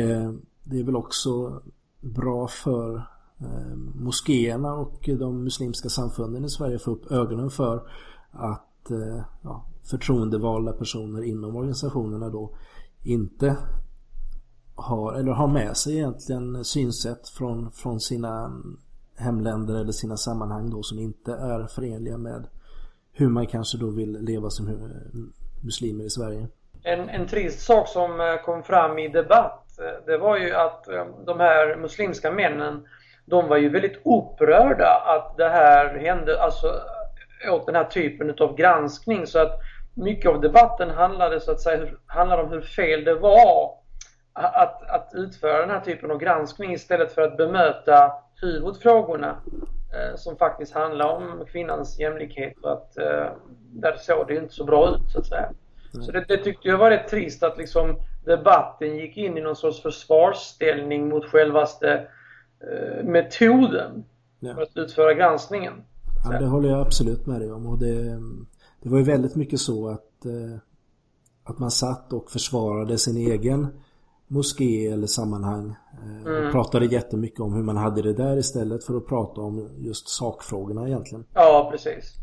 det 0.63 0.79
är 0.79 0.83
väl 0.83 0.95
också 0.95 1.61
bra 2.01 2.47
för 2.47 2.95
eh, 3.39 3.75
moskéerna 3.95 4.73
och 4.73 5.09
de 5.19 5.43
muslimska 5.43 5.89
samfunden 5.89 6.45
i 6.45 6.49
Sverige 6.49 6.79
få 6.79 6.91
upp 6.91 7.11
ögonen 7.11 7.49
för 7.49 7.83
att 8.31 8.91
eh, 8.91 9.21
ja, 9.41 9.65
förtroendevalda 9.83 10.73
personer 10.73 11.23
inom 11.23 11.55
organisationerna 11.55 12.29
då 12.29 12.55
inte 13.03 13.57
har, 14.75 15.13
eller 15.13 15.31
har 15.31 15.47
med 15.47 15.77
sig 15.77 15.93
egentligen 15.93 16.65
synsätt 16.65 17.29
från, 17.29 17.71
från 17.71 17.99
sina 17.99 18.61
hemländer 19.15 19.75
eller 19.75 19.91
sina 19.91 20.17
sammanhang 20.17 20.69
då 20.69 20.83
som 20.83 20.99
inte 20.99 21.33
är 21.33 21.67
förenliga 21.67 22.17
med 22.17 22.47
hur 23.13 23.29
man 23.29 23.47
kanske 23.47 23.77
då 23.77 23.89
vill 23.89 24.17
leva 24.21 24.49
som 24.49 24.91
muslimer 25.63 26.03
i 26.03 26.09
Sverige. 26.09 26.47
En, 26.83 27.09
en 27.09 27.27
trist 27.27 27.61
sak 27.61 27.87
som 27.87 28.21
eh, 28.21 28.35
kom 28.45 28.63
fram 28.63 28.99
i 28.99 29.07
debatt 29.07 29.79
eh, 29.79 30.05
det 30.05 30.17
var 30.17 30.37
ju 30.37 30.53
att 30.53 30.87
eh, 30.87 31.05
de 31.25 31.39
här 31.39 31.75
muslimska 31.75 32.31
männen 32.31 32.87
de 33.25 33.47
var 33.47 33.57
ju 33.57 33.69
väldigt 33.69 34.01
upprörda 34.05 35.03
att 35.05 35.37
det 35.37 35.49
här 35.49 35.97
hände, 35.97 36.43
alltså 36.43 36.67
åt 37.51 37.65
den 37.65 37.75
här 37.75 37.83
typen 37.83 38.35
av 38.39 38.55
granskning 38.55 39.27
så 39.27 39.39
att 39.39 39.59
mycket 39.93 40.31
av 40.31 40.41
debatten 40.41 40.89
handlade 40.89 41.39
så 41.39 41.51
att 41.51 41.61
säga 41.61 41.87
handlade 42.05 42.43
om 42.43 42.49
hur 42.49 42.61
fel 42.61 43.03
det 43.03 43.15
var 43.15 43.77
att, 44.33 44.89
att 44.89 45.11
utföra 45.13 45.61
den 45.61 45.69
här 45.69 45.79
typen 45.79 46.11
av 46.11 46.17
granskning 46.17 46.73
istället 46.73 47.11
för 47.11 47.21
att 47.21 47.37
bemöta 47.37 48.11
huvudfrågorna 48.41 49.35
som 50.15 50.37
faktiskt 50.37 50.73
handlar 50.73 51.07
om 51.07 51.45
kvinnans 51.51 51.99
jämlikhet 51.99 52.53
och 52.63 52.71
att 52.71 52.97
eh, 52.97 53.31
där 53.71 53.95
såg 53.97 54.27
det 54.27 54.35
inte 54.35 54.53
så 54.53 54.63
bra 54.63 54.95
ut 54.95 55.11
så 55.11 55.19
att 55.19 55.25
säga. 55.25 55.49
Så 56.01 56.11
det, 56.11 56.25
det, 56.27 56.37
tyckte 56.37 56.67
jag 56.67 56.77
var 56.77 56.89
rätt 56.89 57.07
trist 57.07 57.43
att 57.43 57.57
liksom 57.57 57.95
debatten 58.25 58.95
gick 58.95 59.17
in 59.17 59.37
i 59.37 59.41
någon 59.41 59.55
sorts 59.55 59.81
försvarsställning 59.81 61.09
mot 61.09 61.25
självaste 61.25 62.07
eh, 62.59 63.03
metoden 63.05 64.03
ja. 64.39 64.55
för 64.55 64.61
att 64.61 64.77
utföra 64.77 65.13
granskningen. 65.13 65.73
Ja, 66.23 66.39
det 66.39 66.45
håller 66.45 66.69
jag 66.69 66.81
absolut 66.81 67.25
med 67.25 67.41
dig 67.41 67.51
om 67.51 67.67
och 67.67 67.77
det, 67.77 68.19
det 68.81 68.89
var 68.89 68.97
ju 68.97 69.03
väldigt 69.03 69.35
mycket 69.35 69.59
så 69.59 69.89
att, 69.89 70.25
eh, 70.25 70.57
att 71.43 71.59
man 71.59 71.71
satt 71.71 72.13
och 72.13 72.31
försvarade 72.31 72.97
sin 72.97 73.17
egen 73.17 73.67
moské 74.27 74.87
eller 74.87 75.07
sammanhang 75.07 75.75
eh, 76.03 76.23
och 76.23 76.37
mm. 76.39 76.51
pratade 76.51 76.85
jättemycket 76.85 77.39
om 77.39 77.53
hur 77.53 77.63
man 77.63 77.77
hade 77.77 78.01
det 78.01 78.13
där 78.13 78.37
istället 78.37 78.83
för 78.83 78.97
att 78.97 79.07
prata 79.07 79.41
om 79.41 79.69
just 79.77 80.09
sakfrågorna 80.09 80.87
egentligen. 80.87 81.25
Ja, 81.33 81.69
precis. 81.71 82.13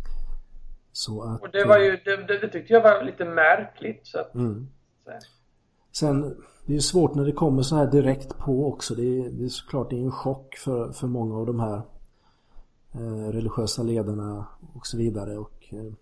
Så 0.92 1.22
att, 1.22 1.42
och 1.42 1.50
det 1.52 1.64
var 1.64 1.78
ju, 1.78 1.90
det, 2.04 2.16
det, 2.26 2.38
det 2.38 2.48
tyckte 2.48 2.72
jag 2.72 2.82
var 2.82 3.04
lite 3.04 3.24
märkligt. 3.24 4.06
Så 4.06 4.18
att, 4.18 4.34
mm. 4.34 4.68
så. 5.04 5.10
Sen, 5.92 6.36
det 6.66 6.74
är 6.74 6.80
svårt 6.80 7.14
när 7.14 7.24
det 7.24 7.32
kommer 7.32 7.62
så 7.62 7.76
här 7.76 7.86
direkt 7.86 8.38
på 8.38 8.68
också. 8.68 8.94
Det 8.94 9.02
är, 9.02 9.30
det 9.30 9.44
är 9.44 9.48
såklart 9.48 9.90
det 9.90 9.96
är 9.96 10.04
en 10.04 10.12
chock 10.12 10.56
för, 10.56 10.92
för 10.92 11.06
många 11.06 11.36
av 11.36 11.46
de 11.46 11.60
här 11.60 11.82
eh, 12.94 13.32
religiösa 13.32 13.82
ledarna 13.82 14.46
och 14.74 14.86
så 14.86 14.96
vidare. 14.96 15.38
Och, 15.38 15.68
eh, 15.72 15.92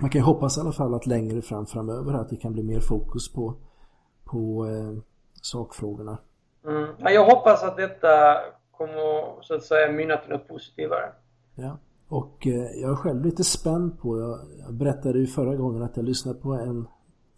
man 0.00 0.10
kan 0.10 0.20
ju 0.20 0.24
hoppas 0.24 0.58
i 0.58 0.60
alla 0.60 0.72
fall 0.72 0.94
att 0.94 1.06
längre 1.06 1.42
fram 1.42 1.66
framöver 1.66 2.14
att 2.14 2.28
det 2.28 2.36
kan 2.36 2.52
bli 2.52 2.62
mer 2.62 2.80
fokus 2.80 3.32
på, 3.32 3.54
på 4.24 4.66
eh, 4.66 5.02
sakfrågorna. 5.42 6.18
Mm. 6.66 6.88
Jag 6.98 7.24
hoppas 7.24 7.62
att 7.62 7.76
detta 7.76 8.38
kommer 8.70 9.42
så 9.42 9.54
att 9.54 9.64
säga 9.64 9.92
mynna 9.92 10.16
till 10.16 10.30
något 10.30 10.48
positivare. 10.48 11.12
Ja, 11.54 11.78
och 12.08 12.46
eh, 12.46 12.80
jag 12.80 12.90
är 12.90 12.94
själv 12.94 13.24
lite 13.24 13.44
spänd 13.44 14.00
på, 14.00 14.18
jag, 14.60 14.74
berättade 14.74 15.18
ju 15.18 15.26
förra 15.26 15.56
gången 15.56 15.82
att 15.82 15.96
jag 15.96 16.04
lyssnade 16.04 16.38
på 16.38 16.52
en, 16.52 16.86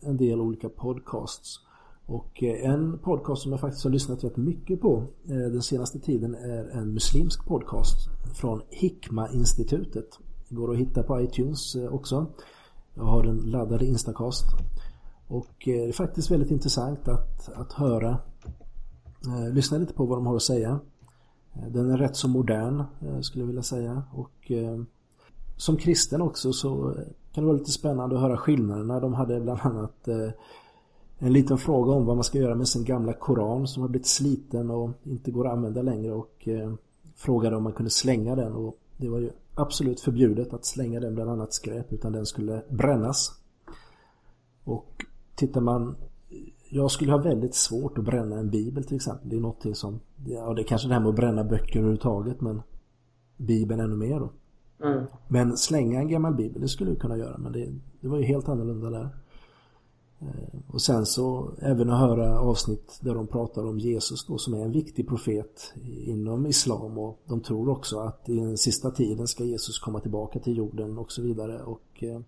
en 0.01 0.17
del 0.17 0.41
olika 0.41 0.69
podcasts. 0.69 1.61
Och 2.07 2.43
eh, 2.43 2.71
en 2.71 2.99
podcast 2.99 3.43
som 3.43 3.53
jag 3.53 3.61
faktiskt 3.61 3.85
har 3.85 3.91
lyssnat 3.91 4.25
rätt 4.25 4.37
mycket 4.37 4.81
på 4.81 5.07
den 5.25 5.63
senaste 5.63 5.99
tiden 5.99 6.35
är 6.35 6.79
en 6.79 6.95
muslimsk 6.95 7.47
podcast 7.47 8.09
från 8.35 8.63
Hikma-institutet. 8.71 10.19
Går 10.49 10.73
att 10.73 10.79
hitta 10.79 11.03
på 11.03 11.21
iTunes 11.21 11.77
också. 11.91 12.27
Jag 12.95 13.05
har 13.05 13.23
den 13.23 13.37
laddade 13.37 13.87
Instacast. 13.87 14.45
Och 15.29 15.69
eh, 15.69 15.83
det 15.83 15.89
är 15.89 15.93
faktiskt 15.93 16.31
väldigt 16.31 16.51
intressant 16.51 17.09
att, 17.09 17.49
att 17.55 17.73
höra, 17.73 18.19
eh, 19.27 19.55
lyssna 19.55 19.79
lite 19.79 19.95
på 19.95 20.07
vad 20.07 20.19
de 20.19 20.27
har 20.27 20.37
att 20.37 20.43
säga. 20.43 20.81
Eh, 21.55 21.73
den 21.73 21.91
är 21.91 21.99
rätt 21.99 22.17
så 22.17 22.29
modern 22.29 22.85
skulle 23.23 23.43
jag 23.43 23.47
vilja 23.47 23.63
säga. 23.63 24.03
Och 24.13 24.53
som 25.57 25.77
kristen 25.77 26.21
också 26.21 26.53
så 26.53 26.95
kan 27.33 27.45
det 27.45 27.49
vara 27.49 27.59
lite 27.59 27.71
spännande 27.71 28.17
att 28.17 28.23
höra 28.23 28.37
skillnaderna. 28.37 29.01
De 29.01 29.15
hade 29.15 29.41
bland 29.41 29.61
annat 29.63 30.09
en 31.19 31.33
liten 31.33 31.59
fråga 31.59 31.93
om 31.93 32.07
vad 32.07 32.17
man 32.17 32.25
ska 32.25 32.39
göra 32.39 32.55
med 32.55 32.69
sin 32.69 32.85
gamla 32.85 33.13
koran 33.13 33.67
som 33.67 33.83
har 33.83 33.89
blivit 33.89 34.07
sliten 34.07 34.71
och 34.71 34.91
inte 35.03 35.31
går 35.31 35.47
att 35.47 35.53
använda 35.53 35.83
längre 35.83 36.13
och 36.13 36.49
frågade 37.17 37.57
om 37.57 37.63
man 37.63 37.73
kunde 37.73 37.91
slänga 37.91 38.35
den 38.35 38.53
och 38.53 38.79
det 38.97 39.09
var 39.09 39.19
ju 39.19 39.31
absolut 39.55 40.01
förbjudet 40.01 40.53
att 40.53 40.67
slänga 40.67 41.01
den 41.01 41.15
bland 41.15 41.31
annat 41.31 41.55
skräp 41.55 41.93
utan 41.93 42.13
den 42.13 42.27
skulle 42.27 42.63
brännas. 42.71 43.33
Och 44.65 45.05
tittar 45.35 45.61
man 45.61 45.97
jag 46.75 46.91
skulle 46.91 47.13
ha 47.13 47.19
väldigt 47.19 47.55
svårt 47.55 47.99
att 47.99 48.05
bränna 48.05 48.39
en 48.39 48.51
bibel 48.51 48.85
till 48.85 48.97
exempel. 48.97 49.29
Det 49.29 49.37
är 49.37 49.41
någonting 49.41 49.75
som, 49.75 50.01
ja 50.27 50.55
det 50.55 50.63
är 50.63 50.67
kanske 50.67 50.89
det 50.89 50.95
här 50.95 51.01
med 51.01 51.09
att 51.09 51.17
bränna 51.17 51.45
böcker 51.45 51.79
överhuvudtaget 51.79 52.41
men 52.41 52.63
bibeln 53.37 53.81
ännu 53.81 53.97
mer 53.97 54.21
då. 54.21 54.33
Mm. 54.87 55.05
Men 55.29 55.57
slänga 55.57 56.01
en 56.01 56.09
gammal 56.09 56.35
bibel, 56.35 56.63
det 56.63 56.69
skulle 56.69 56.91
du 56.91 56.97
kunna 56.97 57.17
göra 57.17 57.39
men 57.39 57.53
det, 57.53 57.73
det 58.01 58.09
var 58.09 58.19
ju 58.19 58.25
helt 58.25 58.49
annorlunda 58.49 58.91
där. 58.91 59.09
Eh, 60.21 60.61
och 60.69 60.83
sen 60.83 61.07
så 61.07 61.51
även 61.59 61.91
att 61.91 62.01
höra 62.01 62.41
avsnitt 62.41 62.99
där 63.01 63.15
de 63.15 63.27
pratar 63.27 63.67
om 63.67 63.79
Jesus 63.79 64.27
då 64.27 64.39
som 64.39 64.55
är 64.55 64.65
en 64.65 64.73
viktig 64.73 65.09
profet 65.09 65.73
inom 66.07 66.47
islam 66.47 66.99
och 66.99 67.23
de 67.27 67.41
tror 67.41 67.69
också 67.69 67.99
att 67.99 68.29
i 68.29 68.37
den 68.37 68.57
sista 68.57 68.91
tiden 68.91 69.27
ska 69.27 69.45
Jesus 69.45 69.79
komma 69.79 70.01
tillbaka 70.01 70.39
till 70.39 70.57
jorden 70.57 70.99
och 70.99 71.13
så 71.13 71.23
vidare 71.23 71.63
och 71.63 72.03
eh, 72.03 72.21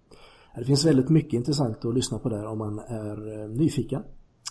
det 0.57 0.65
finns 0.65 0.87
väldigt 0.87 1.09
mycket 1.09 1.33
intressant 1.33 1.85
att 1.85 1.95
lyssna 1.95 2.19
på 2.19 2.29
där 2.29 2.47
om 2.47 2.59
man 2.59 2.79
är 2.79 3.41
eh, 3.41 3.49
nyfiken. 3.49 4.03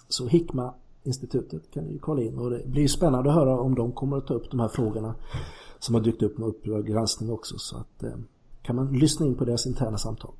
Så 0.08 0.28
Hikma 0.28 0.74
institutet 1.04 1.72
kan 1.72 1.84
ni 1.84 1.98
kolla 1.98 2.22
in 2.22 2.38
och 2.38 2.50
det 2.50 2.66
blir 2.66 2.88
spännande 2.88 3.30
att 3.30 3.36
höra 3.36 3.60
om 3.60 3.76
de 3.76 3.92
kommer 3.92 4.18
att 4.18 4.28
ta 4.28 4.34
upp 4.34 4.52
de 4.52 4.60
här 4.60 4.68
frågorna 4.68 5.16
som 5.80 5.96
har 5.96 6.02
dykt 6.02 6.22
upp 6.22 6.38
med 6.38 6.48
Uppdrag 6.48 6.88
granskning 6.88 7.32
också 7.32 7.56
så 7.58 7.78
att 7.78 8.04
kan 8.66 8.76
man 8.76 8.94
lyssna 8.94 9.26
in 9.26 9.38
på 9.38 9.46
deras 9.46 9.68
interna 9.68 9.98
samtal. 9.98 10.32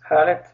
Härligt! 0.00 0.46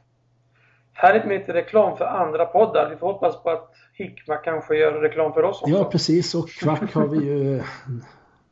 Härligt 0.92 1.26
med 1.26 1.40
lite 1.40 1.52
reklam 1.52 1.96
för 1.96 2.04
andra 2.04 2.46
poddar. 2.46 2.90
Vi 2.90 2.96
får 2.96 3.12
hoppas 3.12 3.42
på 3.42 3.50
att 3.50 3.70
Hikma 3.92 4.36
kanske 4.36 4.76
gör 4.76 4.92
reklam 4.92 5.32
för 5.32 5.42
oss 5.42 5.62
också. 5.62 5.74
Ja, 5.74 5.84
precis. 5.84 6.34
Och 6.34 6.48
Kvack 6.48 6.94
har 6.94 7.06
vi 7.08 7.16
ju 7.26 7.62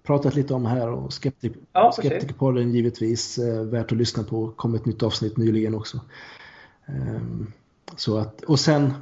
pratat 0.06 0.34
lite 0.34 0.54
om 0.54 0.66
här 0.66 0.88
och 0.88 1.12
skeptik 1.12 1.52
ja, 1.72 1.92
Skeptikerpodden 1.92 2.72
givetvis 2.72 3.38
eh, 3.38 3.62
värt 3.62 3.92
att 3.92 3.98
lyssna 3.98 4.22
på. 4.22 4.50
kom 4.50 4.74
ett 4.74 4.86
nytt 4.86 5.02
avsnitt 5.02 5.36
nyligen 5.36 5.74
också. 5.74 6.00
Um, 6.86 7.52
så 7.96 8.18
att, 8.18 8.40
och 8.40 8.60
sen, 8.60 8.92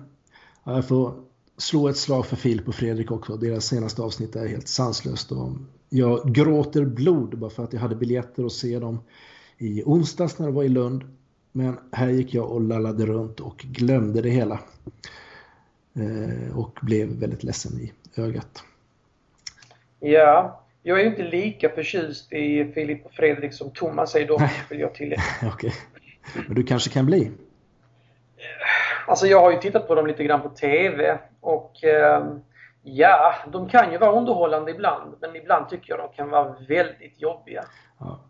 ja, 0.65 0.75
jag 0.75 0.89
får 0.89 1.15
slå 1.57 1.89
ett 1.89 1.97
slag 1.97 2.27
för 2.27 2.37
Filip 2.37 2.69
och 2.69 2.75
Fredrik 2.75 3.11
också. 3.11 3.37
Deras 3.37 3.65
senaste 3.65 4.03
avsnitt 4.03 4.37
är 4.37 4.47
helt 4.47 4.69
sanslöst. 4.69 5.33
Och 5.33 5.49
jag 5.89 6.35
gråter 6.35 6.85
blod 6.85 7.39
bara 7.39 7.51
för 7.51 7.65
att 7.65 7.73
jag 7.73 7.81
hade 7.81 7.97
biljetter 7.97 8.45
att 8.45 8.53
se 8.53 8.79
dem 8.79 8.99
i 9.59 9.83
onsdags 9.87 10.39
när 10.39 10.47
det 10.47 10.53
var 10.53 10.65
i 10.65 10.69
Lund. 10.69 11.05
Men 11.53 11.79
här 11.93 12.09
gick 12.09 12.35
jag 12.35 12.51
och 12.51 12.61
lallade 12.61 13.07
runt 13.07 13.41
och 13.41 13.57
glömde 13.57 14.23
det 14.23 14.31
hela. 14.31 14.61
Eh, 15.95 16.59
och 16.59 16.79
blev 16.83 17.09
väldigt 17.09 17.43
ledsen 17.43 17.81
i 17.81 17.93
ögat. 18.17 18.63
Ja, 20.01 20.64
jag 20.87 21.01
är 21.01 21.05
inte 21.05 21.23
lika 21.23 21.69
förtjust 21.69 22.33
i 22.33 22.73
Filip 22.75 23.07
och 23.07 23.13
Fredrik 23.13 23.55
som 23.55 23.71
Thomas 23.71 24.15
är 24.15 24.27
dock, 24.27 24.43
vill 24.71 24.81
jag 24.81 24.95
tillägga. 24.95 25.23
Okej. 25.53 25.73
Men 26.47 26.55
du 26.55 26.63
kanske 26.63 26.91
kan 26.91 27.07
bli? 27.07 27.31
Alltså 29.07 29.27
jag 29.27 29.41
har 29.41 29.53
ju 29.53 29.59
tittat 29.59 29.89
på 29.89 29.95
dem 29.95 30.07
lite 30.07 30.25
grann 30.25 30.43
på 30.43 30.49
TV 30.49 31.19
och 31.41 31.85
eh, 31.85 32.27
ja, 32.83 33.35
de 33.53 33.69
kan 33.69 33.93
ju 33.93 33.99
vara 33.99 34.13
underhållande 34.13 34.71
ibland 34.71 35.15
men 35.21 35.37
ibland 35.37 35.69
tycker 35.69 35.93
jag 35.93 35.99
de 35.99 36.17
kan 36.17 36.31
vara 36.31 36.57
väldigt 36.69 37.21
jobbiga. 37.21 37.65
Ja. 37.99 38.21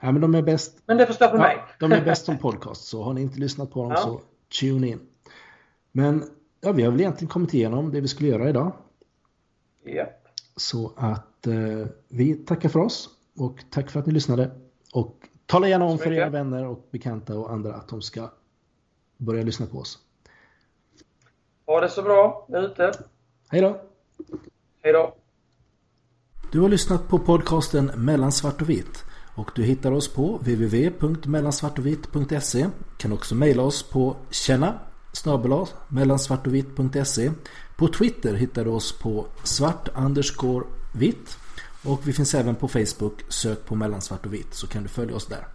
Ja, 0.00 0.12
men 0.12 0.20
de 0.20 0.34
är 0.34 0.42
bäst. 0.42 0.82
Men 0.86 0.96
det 0.96 1.06
får 1.06 1.14
stå 1.14 1.28
för 1.28 1.36
ja, 1.36 1.42
mig. 1.42 1.56
De 1.78 1.92
är 1.92 2.04
bäst 2.04 2.24
som 2.26 2.38
podcast, 2.38 2.84
så 2.84 3.02
har 3.02 3.12
ni 3.12 3.22
inte 3.22 3.40
lyssnat 3.40 3.70
på 3.70 3.82
dem 3.82 3.90
ja. 3.90 3.96
så 3.96 4.20
tune 4.60 4.88
in. 4.88 5.00
Men 5.92 6.24
ja, 6.60 6.72
vi 6.72 6.82
har 6.82 6.90
väl 6.90 7.00
egentligen 7.00 7.28
kommit 7.28 7.54
igenom 7.54 7.92
det 7.92 8.00
vi 8.00 8.08
skulle 8.08 8.28
göra 8.28 8.48
idag. 8.48 8.72
Ja. 9.84 10.06
Så 10.58 10.92
att 10.96 11.46
eh, 11.46 11.86
vi 12.08 12.34
tackar 12.34 12.68
för 12.68 12.80
oss 12.80 13.08
och 13.38 13.64
tack 13.70 13.90
för 13.90 14.00
att 14.00 14.06
ni 14.06 14.12
lyssnade. 14.12 14.50
Och 14.92 15.28
tala 15.46 15.68
gärna 15.68 15.84
om 15.84 15.98
för 15.98 16.12
era 16.12 16.30
vänner 16.30 16.66
och 16.66 16.88
bekanta 16.90 17.38
och 17.38 17.52
andra 17.52 17.74
att 17.74 17.88
de 17.88 18.02
ska 18.02 18.30
börja 19.16 19.42
lyssna 19.42 19.66
på 19.66 19.78
oss. 19.78 19.98
Ha 21.66 21.80
det 21.80 21.88
så 21.88 22.02
bra 22.02 22.46
där 22.48 22.62
ute. 22.62 22.92
Hej 23.48 23.60
då. 23.60 23.80
Hej 24.82 24.92
då. 24.92 25.14
Du 26.52 26.60
har 26.60 26.68
lyssnat 26.68 27.08
på 27.08 27.18
podcasten 27.18 27.90
Mellan 27.96 28.32
svart 28.32 28.62
och 28.62 28.70
vitt. 28.70 29.04
Och 29.36 29.50
du 29.54 29.62
hittar 29.62 29.92
oss 29.92 30.14
på 30.14 30.36
www.mellansvartovitt.se 30.36 32.66
Kan 32.98 33.12
också 33.12 33.34
mejla 33.34 33.62
oss 33.62 33.82
på 33.82 34.16
känna 34.30 34.78
mellansvartovitt.se 35.88 37.30
på 37.78 37.88
Twitter 37.88 38.34
hittar 38.34 38.64
du 38.64 38.70
oss 38.70 38.92
på 38.92 39.26
svart 39.42 39.88
underscore 39.96 40.66
vitt 40.92 41.36
och 41.82 42.08
vi 42.08 42.12
finns 42.12 42.34
även 42.34 42.54
på 42.54 42.68
Facebook. 42.68 43.24
Sök 43.28 43.64
på 43.64 43.74
mellansvart 43.74 44.26
och 44.26 44.34
vitt 44.34 44.54
så 44.54 44.66
kan 44.66 44.82
du 44.82 44.88
följa 44.88 45.16
oss 45.16 45.26
där. 45.26 45.48